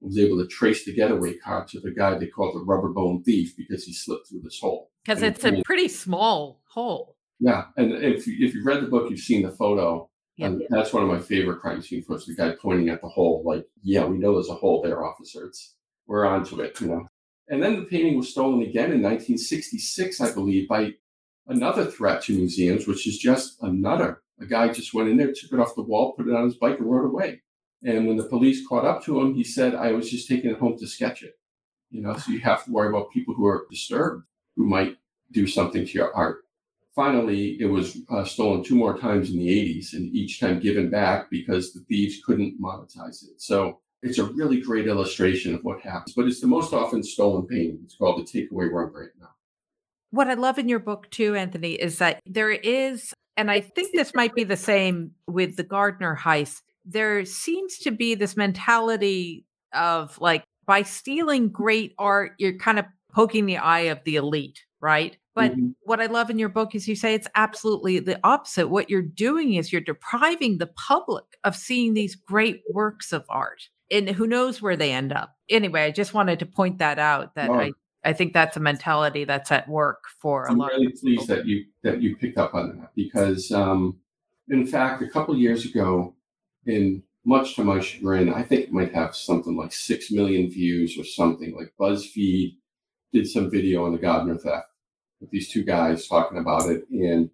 [0.00, 3.22] Was able to trace the getaway car to the guy they called the rubber bone
[3.22, 4.90] thief because he slipped through this hole.
[5.04, 7.16] Because it's a pretty small hole.
[7.38, 10.10] Yeah, and if you, if you read the book, you've seen the photo.
[10.38, 10.50] Yep.
[10.50, 12.26] And that's one of my favorite crime scene photos.
[12.26, 15.46] The guy pointing at the hole, like, "Yeah, we know there's a hole there, officer.
[15.46, 15.76] It's
[16.08, 17.06] we're onto it," you know.
[17.52, 20.94] And then the painting was stolen again in 1966, I believe, by
[21.46, 24.22] another threat to museums, which is just a nutter.
[24.40, 26.56] A guy just went in there, took it off the wall, put it on his
[26.56, 27.42] bike, and rode away.
[27.84, 30.58] And when the police caught up to him, he said, I was just taking it
[30.58, 31.34] home to sketch it.
[31.90, 34.24] You know, so you have to worry about people who are disturbed,
[34.56, 34.96] who might
[35.30, 36.44] do something to your art.
[36.96, 40.88] Finally, it was uh, stolen two more times in the 80s and each time given
[40.88, 43.42] back because the thieves couldn't monetize it.
[43.42, 47.46] So it's a really great illustration of what happens, but it's the most often stolen
[47.46, 47.80] painting.
[47.84, 49.28] It's called the Takeaway Rembrandt now.
[50.10, 53.92] What I love in your book too, Anthony, is that there is, and I think
[53.92, 59.46] this might be the same with the Gardner heist, there seems to be this mentality
[59.72, 64.60] of like by stealing great art, you're kind of poking the eye of the elite,
[64.80, 65.16] right?
[65.34, 65.68] But mm-hmm.
[65.84, 68.68] what I love in your book is you say it's absolutely the opposite.
[68.68, 73.68] What you're doing is you're depriving the public of seeing these great works of art.
[73.92, 75.36] And who knows where they end up.
[75.50, 77.72] Anyway, I just wanted to point that out that I,
[78.04, 81.28] I think that's a mentality that's at work for I'm a lot really of pleased
[81.28, 83.98] that you that you picked up on that because um,
[84.48, 86.14] in fact a couple years ago
[86.66, 90.98] in much to my chagrin, I think it might have something like six million views
[90.98, 91.54] or something.
[91.54, 92.56] Like BuzzFeed
[93.12, 94.66] did some video on the Gardner theft
[95.20, 97.30] with these two guys talking about it, and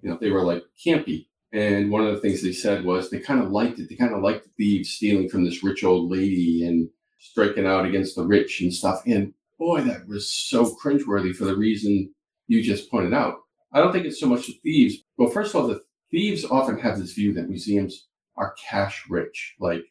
[0.00, 1.26] you know they were like campy.
[1.52, 3.88] And one of the things they said was they kind of liked it.
[3.88, 6.88] They kind of liked the thieves stealing from this rich old lady and
[7.18, 9.02] striking out against the rich and stuff.
[9.06, 12.12] And boy, that was so cringeworthy for the reason
[12.48, 13.36] you just pointed out.
[13.72, 14.96] I don't think it's so much the thieves.
[15.16, 19.54] Well, first of all, the thieves often have this view that museums are cash rich.
[19.60, 19.84] Like,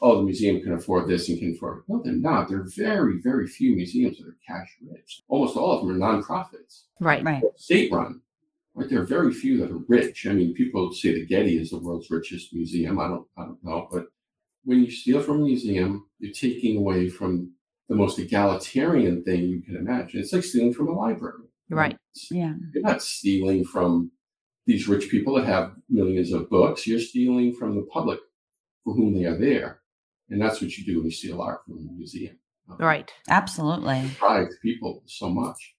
[0.00, 1.84] oh, the museum can afford this and can afford it.
[1.88, 2.48] No, they're not.
[2.48, 5.22] There are very, very few museums that are cash rich.
[5.28, 6.82] Almost all of them are nonprofits.
[7.00, 7.42] Right, right.
[7.56, 8.20] State run.
[8.76, 8.90] Right.
[8.90, 10.26] There are very few that are rich.
[10.26, 13.00] I mean, people say the Getty is the world's richest museum.
[13.00, 13.88] I don't I don't know.
[13.90, 14.04] But
[14.64, 17.52] when you steal from a museum, you're taking away from
[17.88, 20.20] the most egalitarian thing you can imagine.
[20.20, 21.44] It's like stealing from a library.
[21.70, 21.96] Right.
[22.30, 22.52] Yeah.
[22.74, 24.10] You're not stealing from
[24.66, 26.86] these rich people that have millions of books.
[26.86, 28.18] You're stealing from the public
[28.84, 29.80] for whom they are there.
[30.28, 32.36] And that's what you do when you steal art from a museum.
[32.78, 33.10] Right.
[33.28, 34.02] Absolutely.
[34.02, 35.75] Deprive people so much.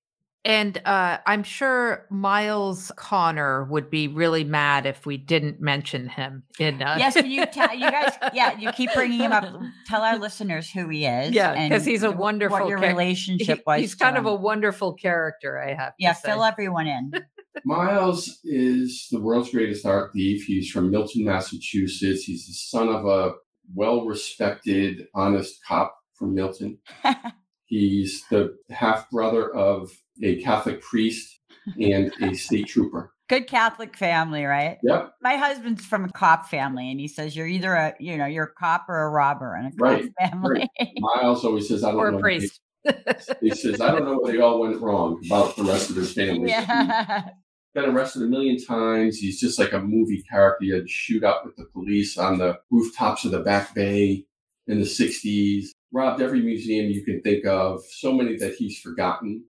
[0.48, 6.44] And uh, I'm sure Myles Connor would be really mad if we didn't mention him.
[6.58, 6.96] In uh...
[6.98, 9.44] yes, you tell you guys, yeah, you keep bringing him up.
[9.88, 11.32] Tell our listeners who he is.
[11.32, 12.60] Yeah, because he's a wonderful.
[12.60, 13.82] What your char- relationship was.
[13.82, 14.26] he's kind him.
[14.26, 15.62] of a wonderful character.
[15.62, 15.94] I have.
[16.00, 17.12] Yeah, fill everyone in.
[17.66, 20.46] Myles is the world's greatest art thief.
[20.46, 22.24] He's from Milton, Massachusetts.
[22.24, 23.34] He's the son of a
[23.76, 26.78] well respected, honest cop from Milton.
[27.66, 29.92] He's the half brother of
[30.24, 31.40] a Catholic priest
[31.80, 33.12] and a state trooper.
[33.30, 34.78] Good Catholic family, right?
[34.84, 35.12] Yep.
[35.22, 38.46] My husband's from a cop family, and he says you're either a you know you're
[38.46, 40.70] a cop or a robber in a cop right, family.
[40.80, 40.90] Right.
[40.98, 42.62] Myles always says, "I don't or know." A priest.
[43.42, 46.14] he says, "I don't know where they all went wrong about the rest of his
[46.14, 47.32] family." Yeah
[47.78, 49.18] been arrested a million times.
[49.18, 50.66] He's just like a movie character.
[50.66, 54.26] He had to shoot up with the police on the rooftops of the Back Bay
[54.68, 55.68] in the 60s.
[55.94, 57.82] Robbed every museum you can think of.
[57.86, 59.46] So many that he's forgotten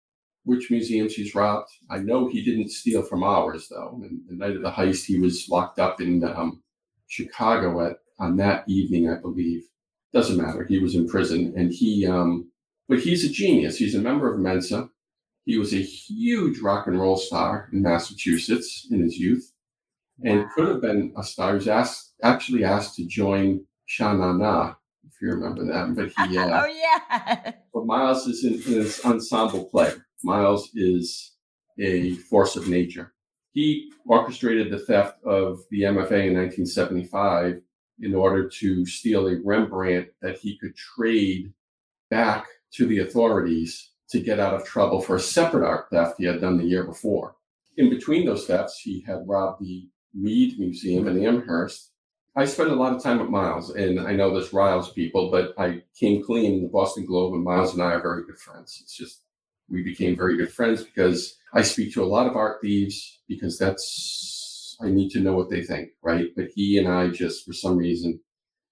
[0.46, 1.68] which museums he's robbed.
[1.90, 4.00] I know he didn't steal from ours, though.
[4.02, 6.62] And the night of the heist, he was locked up in um,
[7.08, 9.64] Chicago at on that evening, I believe.
[10.14, 10.64] Doesn't matter.
[10.64, 12.06] He was in prison, and he.
[12.06, 12.50] Um,
[12.88, 13.76] but he's a genius.
[13.76, 14.88] He's a member of Mensa.
[15.44, 19.52] He was a huge rock and roll star in Massachusetts in his youth
[20.22, 21.50] and could have been a star.
[21.50, 24.74] He was asked, actually asked to join Sha Na Na,
[25.06, 25.94] if you remember that.
[25.94, 27.52] But he, uh, oh yeah.
[27.72, 29.92] But Miles is in this ensemble play.
[30.22, 31.32] Myles is
[31.78, 33.12] a force of nature.
[33.52, 37.60] He orchestrated the theft of the MFA in 1975
[38.00, 41.52] in order to steal a Rembrandt that he could trade
[42.10, 46.26] back to the authorities to get out of trouble for a separate art theft he
[46.26, 47.36] had done the year before.
[47.76, 51.90] In between those thefts, he had robbed the Mead Museum in Amherst.
[52.36, 55.54] I spent a lot of time with Myles, and I know this riles people, but
[55.58, 58.78] I came clean in the Boston Globe, and Myles and I are very good friends.
[58.82, 59.22] It's just
[59.70, 63.58] we became very good friends because I speak to a lot of art thieves because
[63.58, 66.28] that's I need to know what they think, right?
[66.36, 68.20] But he and I just for some reason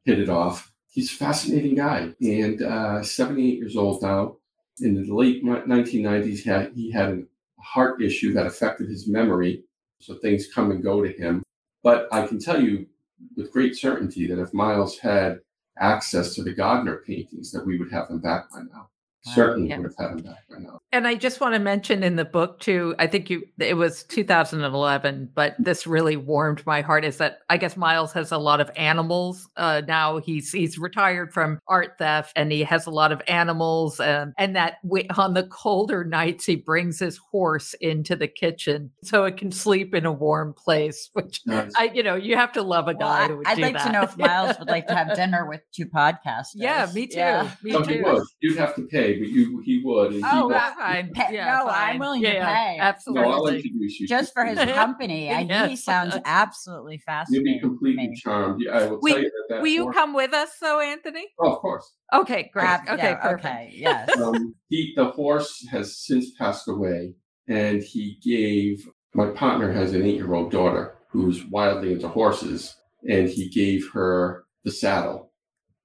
[0.05, 0.73] hit it off.
[0.89, 4.37] He's a fascinating guy, and uh, 78 years old now
[4.81, 7.23] in the late 1990s, he had, a
[7.63, 9.65] heart issue that affected his memory.
[10.01, 11.43] So things come and go to him.
[11.83, 12.87] But I can tell you
[13.37, 15.41] with great certainty that if Myles had
[15.79, 18.89] access to the Gardner paintings, that we would have them back by now.
[19.27, 19.79] Certainly yeah.
[19.79, 20.81] would have had him back by now.
[20.93, 24.05] And I just want to mention in the book too, I think you it was
[24.05, 28.61] 2011, but this really warmed my heart is that I guess Myles has a lot
[28.61, 29.49] of animals.
[29.57, 33.99] Uh, now he's he's retired from art theft and he has a lot of animals
[33.99, 38.91] um, and that w- on the colder nights he brings his horse into the kitchen
[39.03, 41.73] so it can sleep in a warm place, which nice.
[41.79, 43.87] I you know, you have to love a guy well, I'd like that.
[43.87, 46.55] to know if Myles would like to have dinner with two podcasters.
[46.57, 47.19] Yeah, me too.
[47.19, 47.51] Yeah.
[47.63, 47.83] Me too.
[47.85, 48.23] He would.
[48.41, 50.13] You'd have to pay, but you he would.
[50.15, 51.13] And oh, he fine.
[51.33, 51.91] yeah, no, fine.
[51.95, 52.79] I'm willing yeah, to pay.
[52.81, 53.29] Absolutely.
[53.29, 54.07] No, I'll introduce you.
[54.07, 55.33] Just for his company.
[55.33, 55.71] I, yes.
[55.71, 57.47] He sounds absolutely fascinating.
[57.47, 58.67] You'll be completely charmed.
[58.73, 59.55] I will we, tell you that.
[59.55, 61.27] that will you come with us, though, Anthony?
[61.41, 61.91] Oh, of course.
[62.13, 62.65] Okay, great.
[62.89, 63.45] okay, yeah, perfect.
[63.45, 64.11] Okay, yes.
[64.25, 67.15] Um, he, the horse has since passed away,
[67.47, 72.75] and he gave my partner has an eight-year-old daughter who's wildly into horses,
[73.09, 75.31] and he gave her the saddle,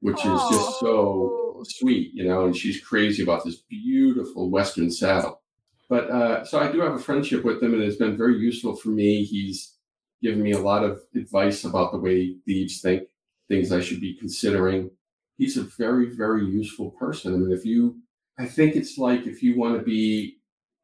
[0.01, 0.35] which oh.
[0.35, 2.45] is just so sweet, you know.
[2.45, 5.41] And she's crazy about this beautiful Western saddle.
[5.89, 8.75] But uh, so I do have a friendship with him, and it's been very useful
[8.75, 9.23] for me.
[9.23, 9.75] He's
[10.21, 13.03] given me a lot of advice about the way thieves think,
[13.47, 14.91] things I should be considering.
[15.37, 17.33] He's a very, very useful person.
[17.33, 17.97] I mean, if you,
[18.37, 20.37] I think it's like if you want to be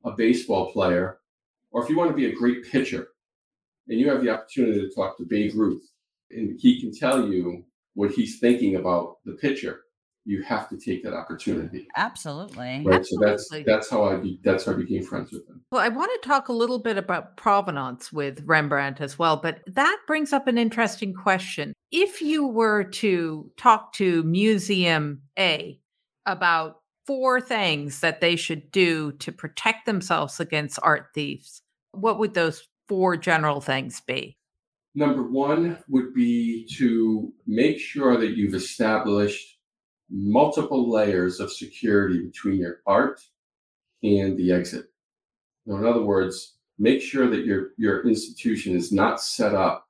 [0.06, 1.20] a baseball player
[1.72, 3.10] or if you want to be a great pitcher
[3.88, 5.84] and you have the opportunity to talk to Babe Ruth
[6.32, 7.66] and he can tell you
[7.96, 9.82] what he's thinking about the pitcher
[10.26, 11.88] you have to take that opportunity.
[11.96, 12.84] Absolutely.
[12.84, 12.96] Right.
[12.96, 13.38] Absolutely.
[13.38, 15.62] So that's that's how I be, that's how I became friends with him.
[15.72, 19.60] Well, I want to talk a little bit about provenance with Rembrandt as well, but
[19.68, 21.74] that brings up an interesting question.
[21.92, 25.80] If you were to talk to Museum A
[26.26, 32.34] about four things that they should do to protect themselves against art thieves, what would
[32.34, 34.38] those four general things be?
[34.98, 39.58] Number one would be to make sure that you've established
[40.10, 43.20] multiple layers of security between your art
[44.04, 44.86] and the exit.
[45.66, 49.86] Now, in other words, make sure that your, your institution is not set up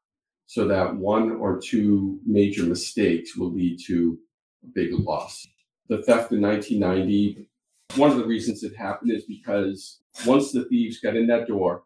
[0.48, 4.18] so that one or two major mistakes will lead to
[4.64, 5.46] a big loss.
[5.88, 7.48] The theft in 1990,
[7.96, 11.84] one of the reasons it happened is because once the thieves got in that door,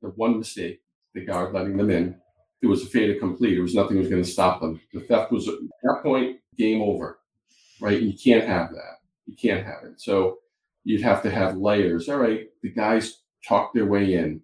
[0.00, 0.80] the one mistake,
[1.12, 2.16] the guard letting them in,
[2.62, 3.54] it was a fait accompli.
[3.54, 4.80] There was nothing was going to stop them.
[4.92, 7.18] The theft was at that point game over
[7.80, 8.00] right?
[8.00, 8.98] You can't have that.
[9.26, 10.00] You can't have it.
[10.00, 10.38] So
[10.84, 12.08] you'd have to have layers.
[12.08, 14.40] All right, the guys talk their way in.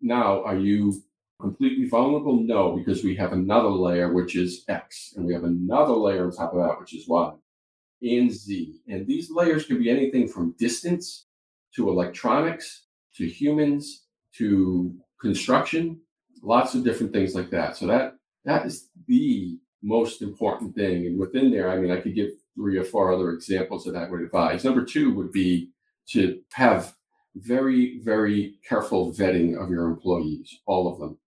[0.00, 1.02] Now, are you
[1.40, 2.36] completely vulnerable?
[2.36, 6.32] No, because we have another layer, which is X, and we have another layer on
[6.32, 7.32] top of that, which is Y
[8.02, 8.80] and Z.
[8.88, 11.26] And these layers could be anything from distance
[11.74, 12.84] to electronics
[13.16, 14.04] to humans
[14.34, 15.98] to construction,
[16.42, 17.76] lots of different things like that.
[17.76, 18.14] So that
[18.44, 21.06] that is the most important thing.
[21.06, 24.08] And within there, I mean, I could give three or four other examples that I
[24.08, 24.64] would advise.
[24.64, 25.70] Number two would be
[26.08, 26.94] to have
[27.36, 31.18] very, very careful vetting of your employees, all of them,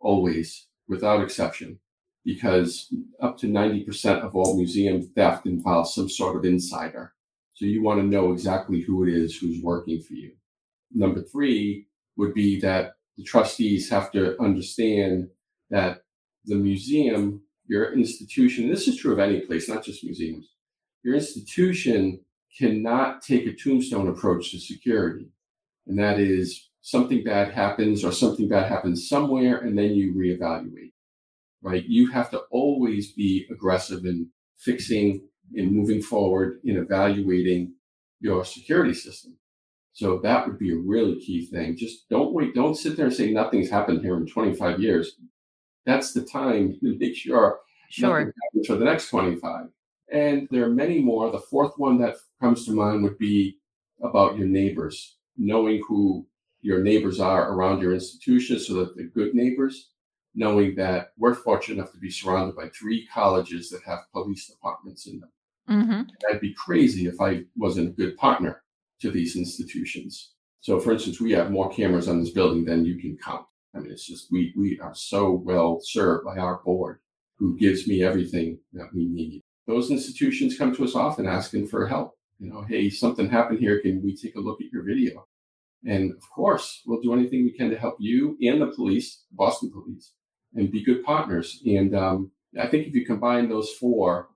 [0.00, 1.78] always, without exception,
[2.24, 7.12] because up to 90% of all museum theft involves some sort of insider.
[7.54, 10.32] So you want to know exactly who it is who's working for you.
[10.92, 11.86] Number three
[12.16, 15.28] would be that the trustees have to understand
[15.70, 16.02] that
[16.44, 20.48] the museum, your institution, this is true of any place, not just museums,
[21.02, 22.20] your institution
[22.58, 25.28] cannot take a tombstone approach to security.
[25.86, 30.92] And that is something bad happens or something bad happens somewhere and then you reevaluate,
[31.62, 31.84] right?
[31.86, 37.74] You have to always be aggressive in fixing and moving forward in evaluating
[38.20, 39.36] your security system.
[39.92, 41.76] So that would be a really key thing.
[41.76, 42.54] Just don't wait.
[42.54, 45.16] Don't sit there and say nothing's happened here in 25 years.
[45.84, 47.60] That's the time to make sure
[47.90, 48.32] sure.
[48.66, 49.66] for the next 25.
[50.12, 51.30] And there are many more.
[51.30, 53.58] The fourth one that comes to mind would be
[54.02, 56.26] about your neighbors, knowing who
[56.62, 59.90] your neighbors are around your institution so that they're good neighbors,
[60.34, 65.06] knowing that we're fortunate enough to be surrounded by three colleges that have police departments
[65.06, 65.30] in them.
[65.68, 66.02] Mm-hmm.
[66.28, 68.62] I'd be crazy if I wasn't a good partner
[69.00, 70.32] to these institutions.
[70.60, 73.46] So, for instance, we have more cameras on this building than you can count.
[73.74, 77.00] I mean, it's just we we are so well served by our board,
[77.38, 81.86] who gives me everything that we need those institutions come to us often asking for
[81.86, 82.14] help.
[82.38, 83.80] You know, hey, something happened here.
[83.80, 85.26] Can we take a look at your video?
[85.86, 89.70] And of course, we'll do anything we can to help you and the police, Boston
[89.70, 90.12] police,
[90.54, 91.62] and be good partners.
[91.64, 92.30] And um,
[92.60, 94.28] I think if you combine those four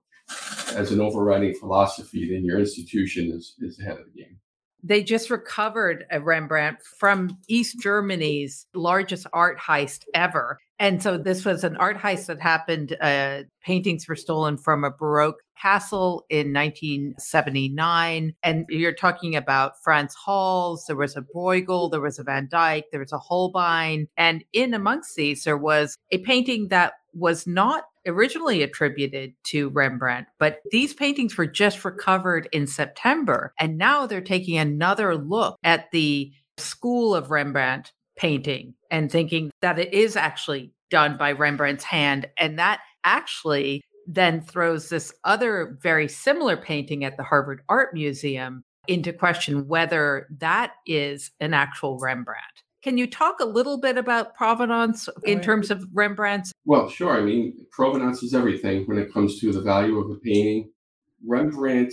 [0.75, 4.37] as an overriding philosophy, then your institution is, is ahead of the game.
[4.87, 10.59] They just recovered a Rembrandt from East Germany's largest art heist ever.
[10.77, 12.95] And so this was an art heist that happened.
[13.01, 18.35] Uh, paintings were stolen from a Baroque castle in 1979.
[18.43, 22.85] And you're talking about Frans Hals, there was a Bruegel, there was a Van Dyck,
[22.91, 24.07] there was a Holbein.
[24.17, 30.27] And in amongst these, there was a painting that was not originally attributed to Rembrandt,
[30.39, 33.53] but these paintings were just recovered in September.
[33.59, 39.79] And now they're taking another look at the school of Rembrandt painting and thinking that
[39.79, 42.27] it is actually done by Rembrandt's hand.
[42.37, 48.63] And that actually then throws this other very similar painting at the Harvard Art Museum
[48.87, 52.63] into question whether that is an actual Rembrandt.
[52.85, 56.51] Can you talk a little bit about provenance in terms of Rembrandt's?
[56.65, 57.17] Well, sure.
[57.17, 60.69] I mean, provenance is everything when it comes to the value of a painting.
[61.25, 61.91] Rembrandt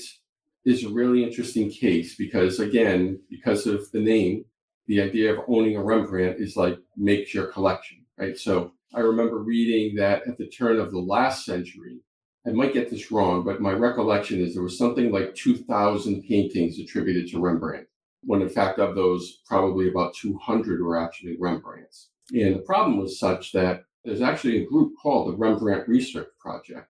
[0.67, 4.45] is a really interesting case because, again, because of the name,
[4.87, 8.37] the idea of owning a Rembrandt is like makes your collection, right?
[8.37, 12.01] So I remember reading that at the turn of the last century,
[12.47, 16.79] I might get this wrong, but my recollection is there was something like 2,000 paintings
[16.79, 17.87] attributed to Rembrandt,
[18.25, 22.09] when in fact of those, probably about 200 were actually Rembrandts.
[22.33, 26.89] And the problem was such that there's actually a group called the Rembrandt Research Project.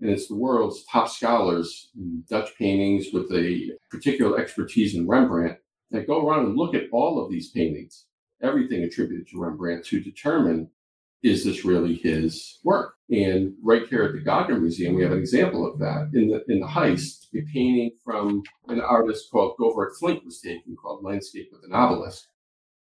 [0.00, 5.58] And it's the world's top scholars in Dutch paintings with a particular expertise in Rembrandt
[5.90, 8.06] that go around and look at all of these paintings,
[8.42, 10.70] everything attributed to Rembrandt, to determine
[11.22, 12.94] is this really his work?
[13.10, 16.10] And right here at the Gardner Museum, we have an example of that.
[16.14, 20.76] In the in the heist, a painting from an artist called Govert Flinck was taken
[20.76, 22.24] called Landscape with an Obelisk.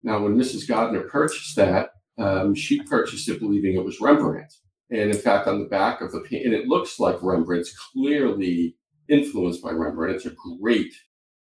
[0.03, 0.69] Now, when Mrs.
[0.69, 4.53] Gardner purchased that, um, she purchased it believing it was Rembrandt.
[4.91, 8.77] And in fact, on the back of the painting, it looks like Rembrandt's clearly
[9.09, 10.17] influenced by Rembrandt.
[10.17, 10.95] It's a great,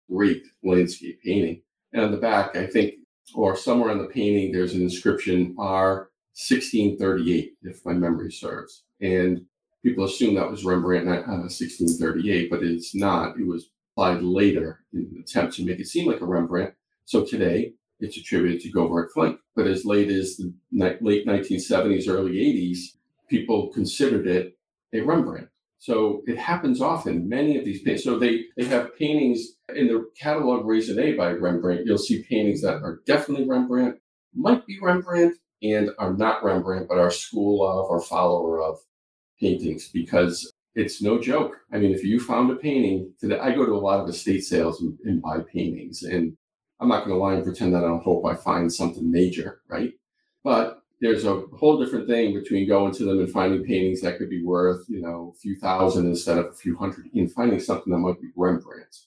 [0.10, 1.62] great landscape painting.
[1.94, 2.96] And on the back, I think,
[3.34, 8.84] or somewhere on the painting, there's an inscription R 1638, if my memory serves.
[9.02, 9.46] And
[9.84, 13.40] people assume that was Rembrandt uh, 1638, but it's not.
[13.40, 16.74] It was applied later in an attempt to make it seem like a Rembrandt.
[17.06, 19.40] So today, it's attributed to Govert Flinck.
[19.56, 22.80] But as late as the late 1970s, early 80s,
[23.30, 24.58] people considered it
[24.94, 25.48] a Rembrandt.
[25.78, 27.30] So it happens often.
[27.30, 31.86] Many of these paintings, so they, they have paintings in the catalog raisonné by Rembrandt.
[31.86, 34.00] You'll see paintings that are definitely Rembrandt,
[34.34, 35.38] might be Rembrandt,
[35.74, 38.80] and are not Rembrandt, but are school of or follower of
[39.40, 41.58] paintings because it's no joke.
[41.72, 44.44] I mean, if you found a painting today, I go to a lot of estate
[44.44, 46.36] sales and, and buy paintings, and
[46.80, 49.62] I'm not going to lie and pretend that I don't hope I find something major,
[49.70, 49.94] right?
[50.44, 54.30] But there's a whole different thing between going to them and finding paintings that could
[54.30, 57.92] be worth, you know, a few thousand instead of a few hundred, and finding something
[57.92, 58.98] that might be Rembrandt.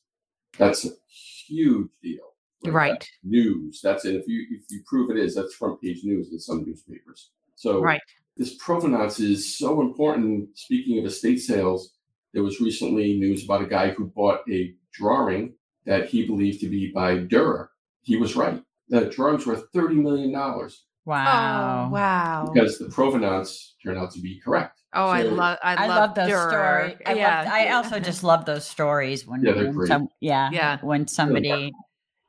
[0.57, 2.28] That's a huge deal.
[2.65, 2.93] Like uh, right.
[2.93, 3.81] That's news.
[3.83, 4.15] That's it.
[4.17, 7.31] If you if you prove it is, that's front page news in some newspapers.
[7.55, 8.01] So right.
[8.37, 10.57] this provenance is so important.
[10.59, 11.95] Speaking of estate sales,
[12.35, 15.55] there was recently news about a guy who bought a drawing
[15.87, 17.69] that he believed to be by Dürer.
[18.03, 18.63] He was right.
[18.89, 20.85] The drawing's worth thirty million dollars.
[21.05, 21.87] Wow!
[21.87, 22.51] Oh, wow!
[22.53, 24.81] Because the provenance turned out to be correct.
[24.95, 26.97] Oh, so, I love I, I love, love those stories.
[27.07, 27.39] I, yeah.
[27.39, 31.73] Loved, I also just love those stories when, yeah, when some, yeah, yeah, when somebody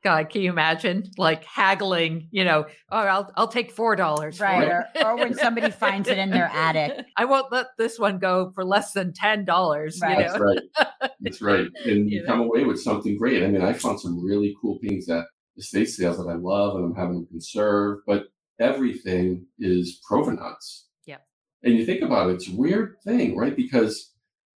[0.02, 2.28] God, can you imagine like haggling?
[2.30, 4.66] You know, oh, I'll I'll take four dollars, right?
[4.68, 8.50] Or, or, when somebody finds it in their attic, I won't let this one go
[8.54, 10.00] for less than ten dollars.
[10.00, 10.18] Right.
[10.18, 10.30] You know?
[10.30, 11.10] That's right.
[11.20, 11.66] That's right.
[11.84, 12.44] And you, you come know?
[12.44, 13.42] away with something great.
[13.42, 15.26] I mean, I found some really cool things at
[15.58, 18.02] estate sales that I love, and I'm having them conserved.
[18.06, 18.28] But
[18.58, 20.86] everything is provenance.
[21.06, 21.18] Yeah.
[21.62, 23.54] And you think about it, it's a weird thing, right?
[23.54, 24.12] Because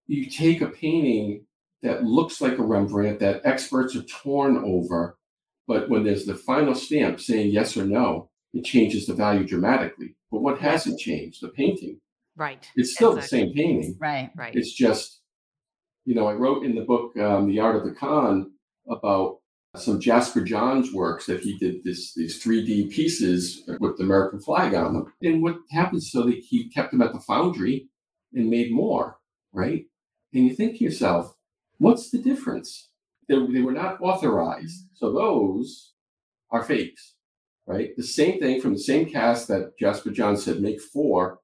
[0.06, 1.44] you take a painting
[1.82, 5.18] that looks like a Rembrandt that experts are torn over
[5.66, 10.16] but when there's the final stamp saying yes or no, it changes the value dramatically.
[10.30, 11.42] But what hasn't changed?
[11.42, 12.00] The painting.
[12.36, 12.66] Right.
[12.76, 13.40] It's still exactly.
[13.40, 13.96] the same painting.
[13.98, 14.30] Right.
[14.36, 14.54] Right.
[14.54, 15.20] It's just,
[16.04, 18.52] you know, I wrote in the book, um, The Art of the Con,
[18.88, 19.38] about
[19.76, 24.74] some Jasper Johns works that he did this these 3D pieces with the American flag
[24.74, 25.12] on them.
[25.22, 27.88] And what happens so that he kept them at the foundry
[28.34, 29.18] and made more,
[29.52, 29.84] right?
[30.32, 31.34] And you think to yourself,
[31.78, 32.90] what's the difference?
[33.28, 34.86] They, they were not authorized.
[34.94, 35.94] So those
[36.50, 37.14] are fakes,
[37.66, 37.90] right?
[37.96, 41.38] The same thing from the same cast that Jasper John said, make four,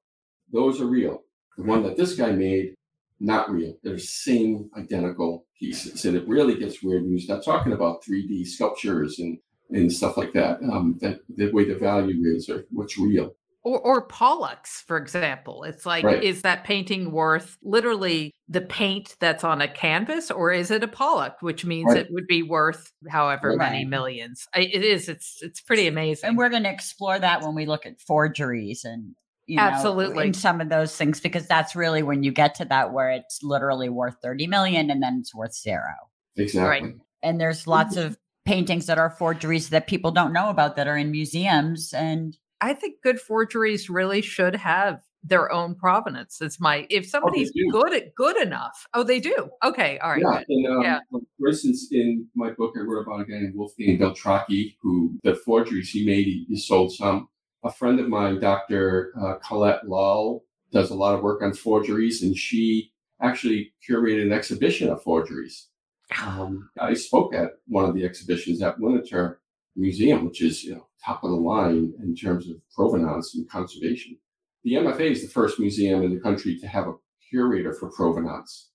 [0.51, 1.23] those are real.
[1.57, 2.75] The one that this guy made,
[3.19, 3.75] not real.
[3.83, 6.05] They're the same identical pieces.
[6.05, 9.37] And it really gets weird when you start talking about 3D sculptures and,
[9.69, 13.35] and stuff like that, um, that the way the value is or what's real.
[13.63, 15.63] Or, or Pollock's, for example.
[15.63, 16.23] It's like, right.
[16.23, 20.87] is that painting worth literally the paint that's on a canvas, or is it a
[20.87, 21.97] Pollock, which means right.
[21.97, 23.71] it would be worth however right.
[23.71, 24.47] many millions?
[24.55, 25.07] It is.
[25.07, 26.29] It's it's pretty amazing.
[26.29, 29.15] And we're going to explore that when we look at forgeries and
[29.47, 32.65] you know, absolutely in some of those things because that's really when you get to
[32.65, 35.91] that where it's literally worth 30 million and then it's worth zero
[36.37, 36.95] exactly right.
[37.23, 37.71] and there's mm-hmm.
[37.71, 41.91] lots of paintings that are forgeries that people don't know about that are in museums
[41.91, 46.41] and I think good forgeries really should have their own provenance.
[46.41, 48.87] It's my if oh, somebody's oh, good at good enough.
[48.93, 49.49] Oh, they do.
[49.63, 50.21] Okay, all right.
[50.21, 50.99] Yeah, and, um, yeah.
[51.39, 55.35] For instance, in my book, I wrote about a guy named Wolfgang Beltracchi who the
[55.35, 57.27] forgeries he made, he, he sold some.
[57.63, 59.13] A friend of mine, Dr.
[59.21, 62.91] Uh, Colette Loll, does a lot of work on forgeries, and she
[63.21, 65.67] actually curated an exhibition of forgeries.
[66.21, 69.40] Um, I spoke at one of the exhibitions at Winterthur
[69.75, 74.17] Museum, which is you know top of the line in terms of provenance and conservation.
[74.63, 76.93] The MFA is the first museum in the country to have a
[77.29, 78.69] curator for provenance.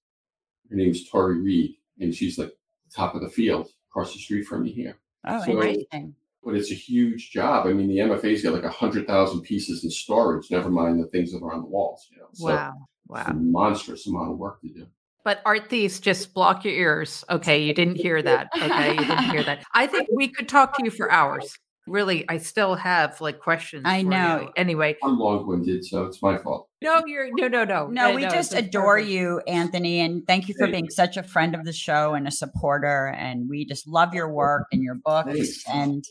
[0.71, 2.53] Her name is Tori Reed, and she's like
[2.95, 4.99] top of the field across the street from me here.
[5.27, 6.15] Oh, so, interesting.
[6.43, 7.67] But it's a huge job.
[7.67, 10.51] I mean, the MFA's got like a hundred thousand pieces in storage.
[10.51, 12.09] Never mind the things that are on the walls.
[12.11, 12.75] You know, so wow,
[13.09, 14.87] wow, a monstrous amount of work to do.
[15.27, 17.25] But art thieves, just block your ears.
[17.29, 18.49] Okay, you didn't hear that.
[18.57, 19.65] Okay, you didn't hear that.
[19.75, 23.83] I think we could talk to you for hours really i still have like questions
[23.87, 24.51] i know you.
[24.57, 28.55] anyway i'm long-winded so it's my fault no you're no no no no we just
[28.55, 29.11] adore perfect.
[29.11, 30.91] you anthony and thank you for thank being you.
[30.91, 34.67] such a friend of the show and a supporter and we just love your work
[34.73, 35.65] and your books Thanks.
[35.69, 36.05] and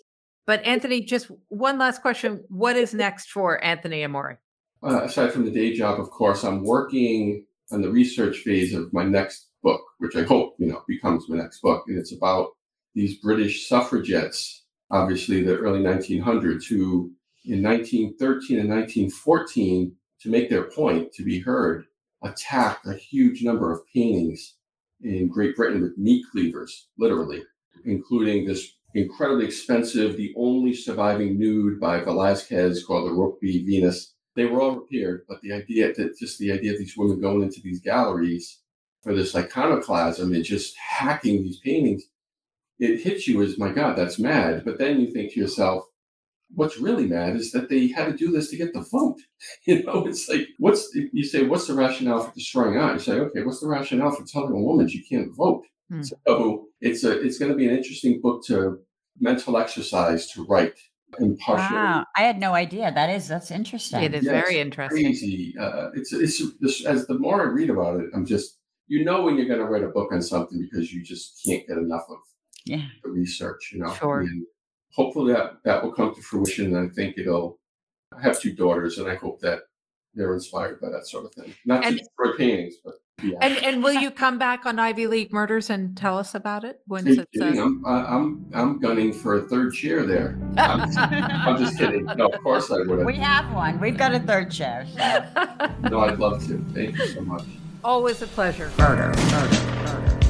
[0.48, 4.40] but anthony just one last question what is next for anthony amore
[4.82, 8.92] uh, aside from the day job of course i'm working on the research phase of
[8.94, 12.50] my next book which i hope you know becomes my next book and it's about
[12.94, 17.12] these british suffragettes obviously the early 1900s, who
[17.46, 21.86] in 1913 and 1914, to make their point to be heard,
[22.24, 24.56] attacked a huge number of paintings
[25.02, 27.44] in Great Britain with meat cleavers, literally,
[27.86, 34.15] including this incredibly expensive, the only surviving nude by Velazquez called the Rokeby Venus.
[34.36, 37.44] They were all repaired, but the idea that just the idea of these women going
[37.44, 38.60] into these galleries
[39.02, 42.04] for this iconoclasm and just hacking these paintings
[42.80, 44.64] it hits you as, my God, that's mad.
[44.66, 45.86] But then you think to yourself,
[46.54, 49.20] what's really mad is that they had to do this to get the vote.
[49.68, 52.96] You know, it's like, what's, you say, what's the rationale for destroying art?
[52.96, 55.64] You say, okay, what's the rationale for telling a woman she can't vote?
[55.90, 56.02] Hmm.
[56.02, 58.80] So it's a, it's going to be an interesting book to
[59.20, 60.76] mental exercise to write
[61.20, 61.78] impartially.
[61.78, 62.92] Wow, I had no idea.
[62.94, 64.04] That is that's interesting.
[64.04, 65.04] It is yeah, very interesting.
[65.04, 65.56] Crazy.
[65.60, 68.58] Uh, it's it's this, as the more I read about it, I'm just
[68.88, 71.68] you know when you're going to write a book on something because you just can't
[71.68, 72.18] get enough of
[72.66, 72.86] yeah.
[73.04, 73.94] the research, you know.
[73.94, 74.22] Sure.
[74.22, 74.46] And
[74.94, 76.76] hopefully that that will come to fruition.
[76.76, 77.60] And I think it'll.
[78.16, 79.60] I have two daughters, and I hope that
[80.14, 81.54] they're inspired by that sort of thing.
[81.66, 83.38] Not and, just for paintings, but yeah.
[83.42, 86.82] And and will you come back on Ivy League Murders and tell us about it
[86.88, 87.20] when it's?
[87.40, 87.46] Uh...
[87.46, 90.38] I'm, I'm I'm gunning for a third chair there.
[90.58, 92.06] I'm, just, I'm just kidding.
[92.06, 93.06] No, of course I would.
[93.06, 93.80] We have one.
[93.80, 94.86] We've got a third chair.
[94.96, 95.90] So.
[95.90, 96.64] no, I'd love to.
[96.74, 97.44] Thank you so much.
[97.84, 98.72] Always a pleasure.
[98.78, 100.25] Murder, murder, murder.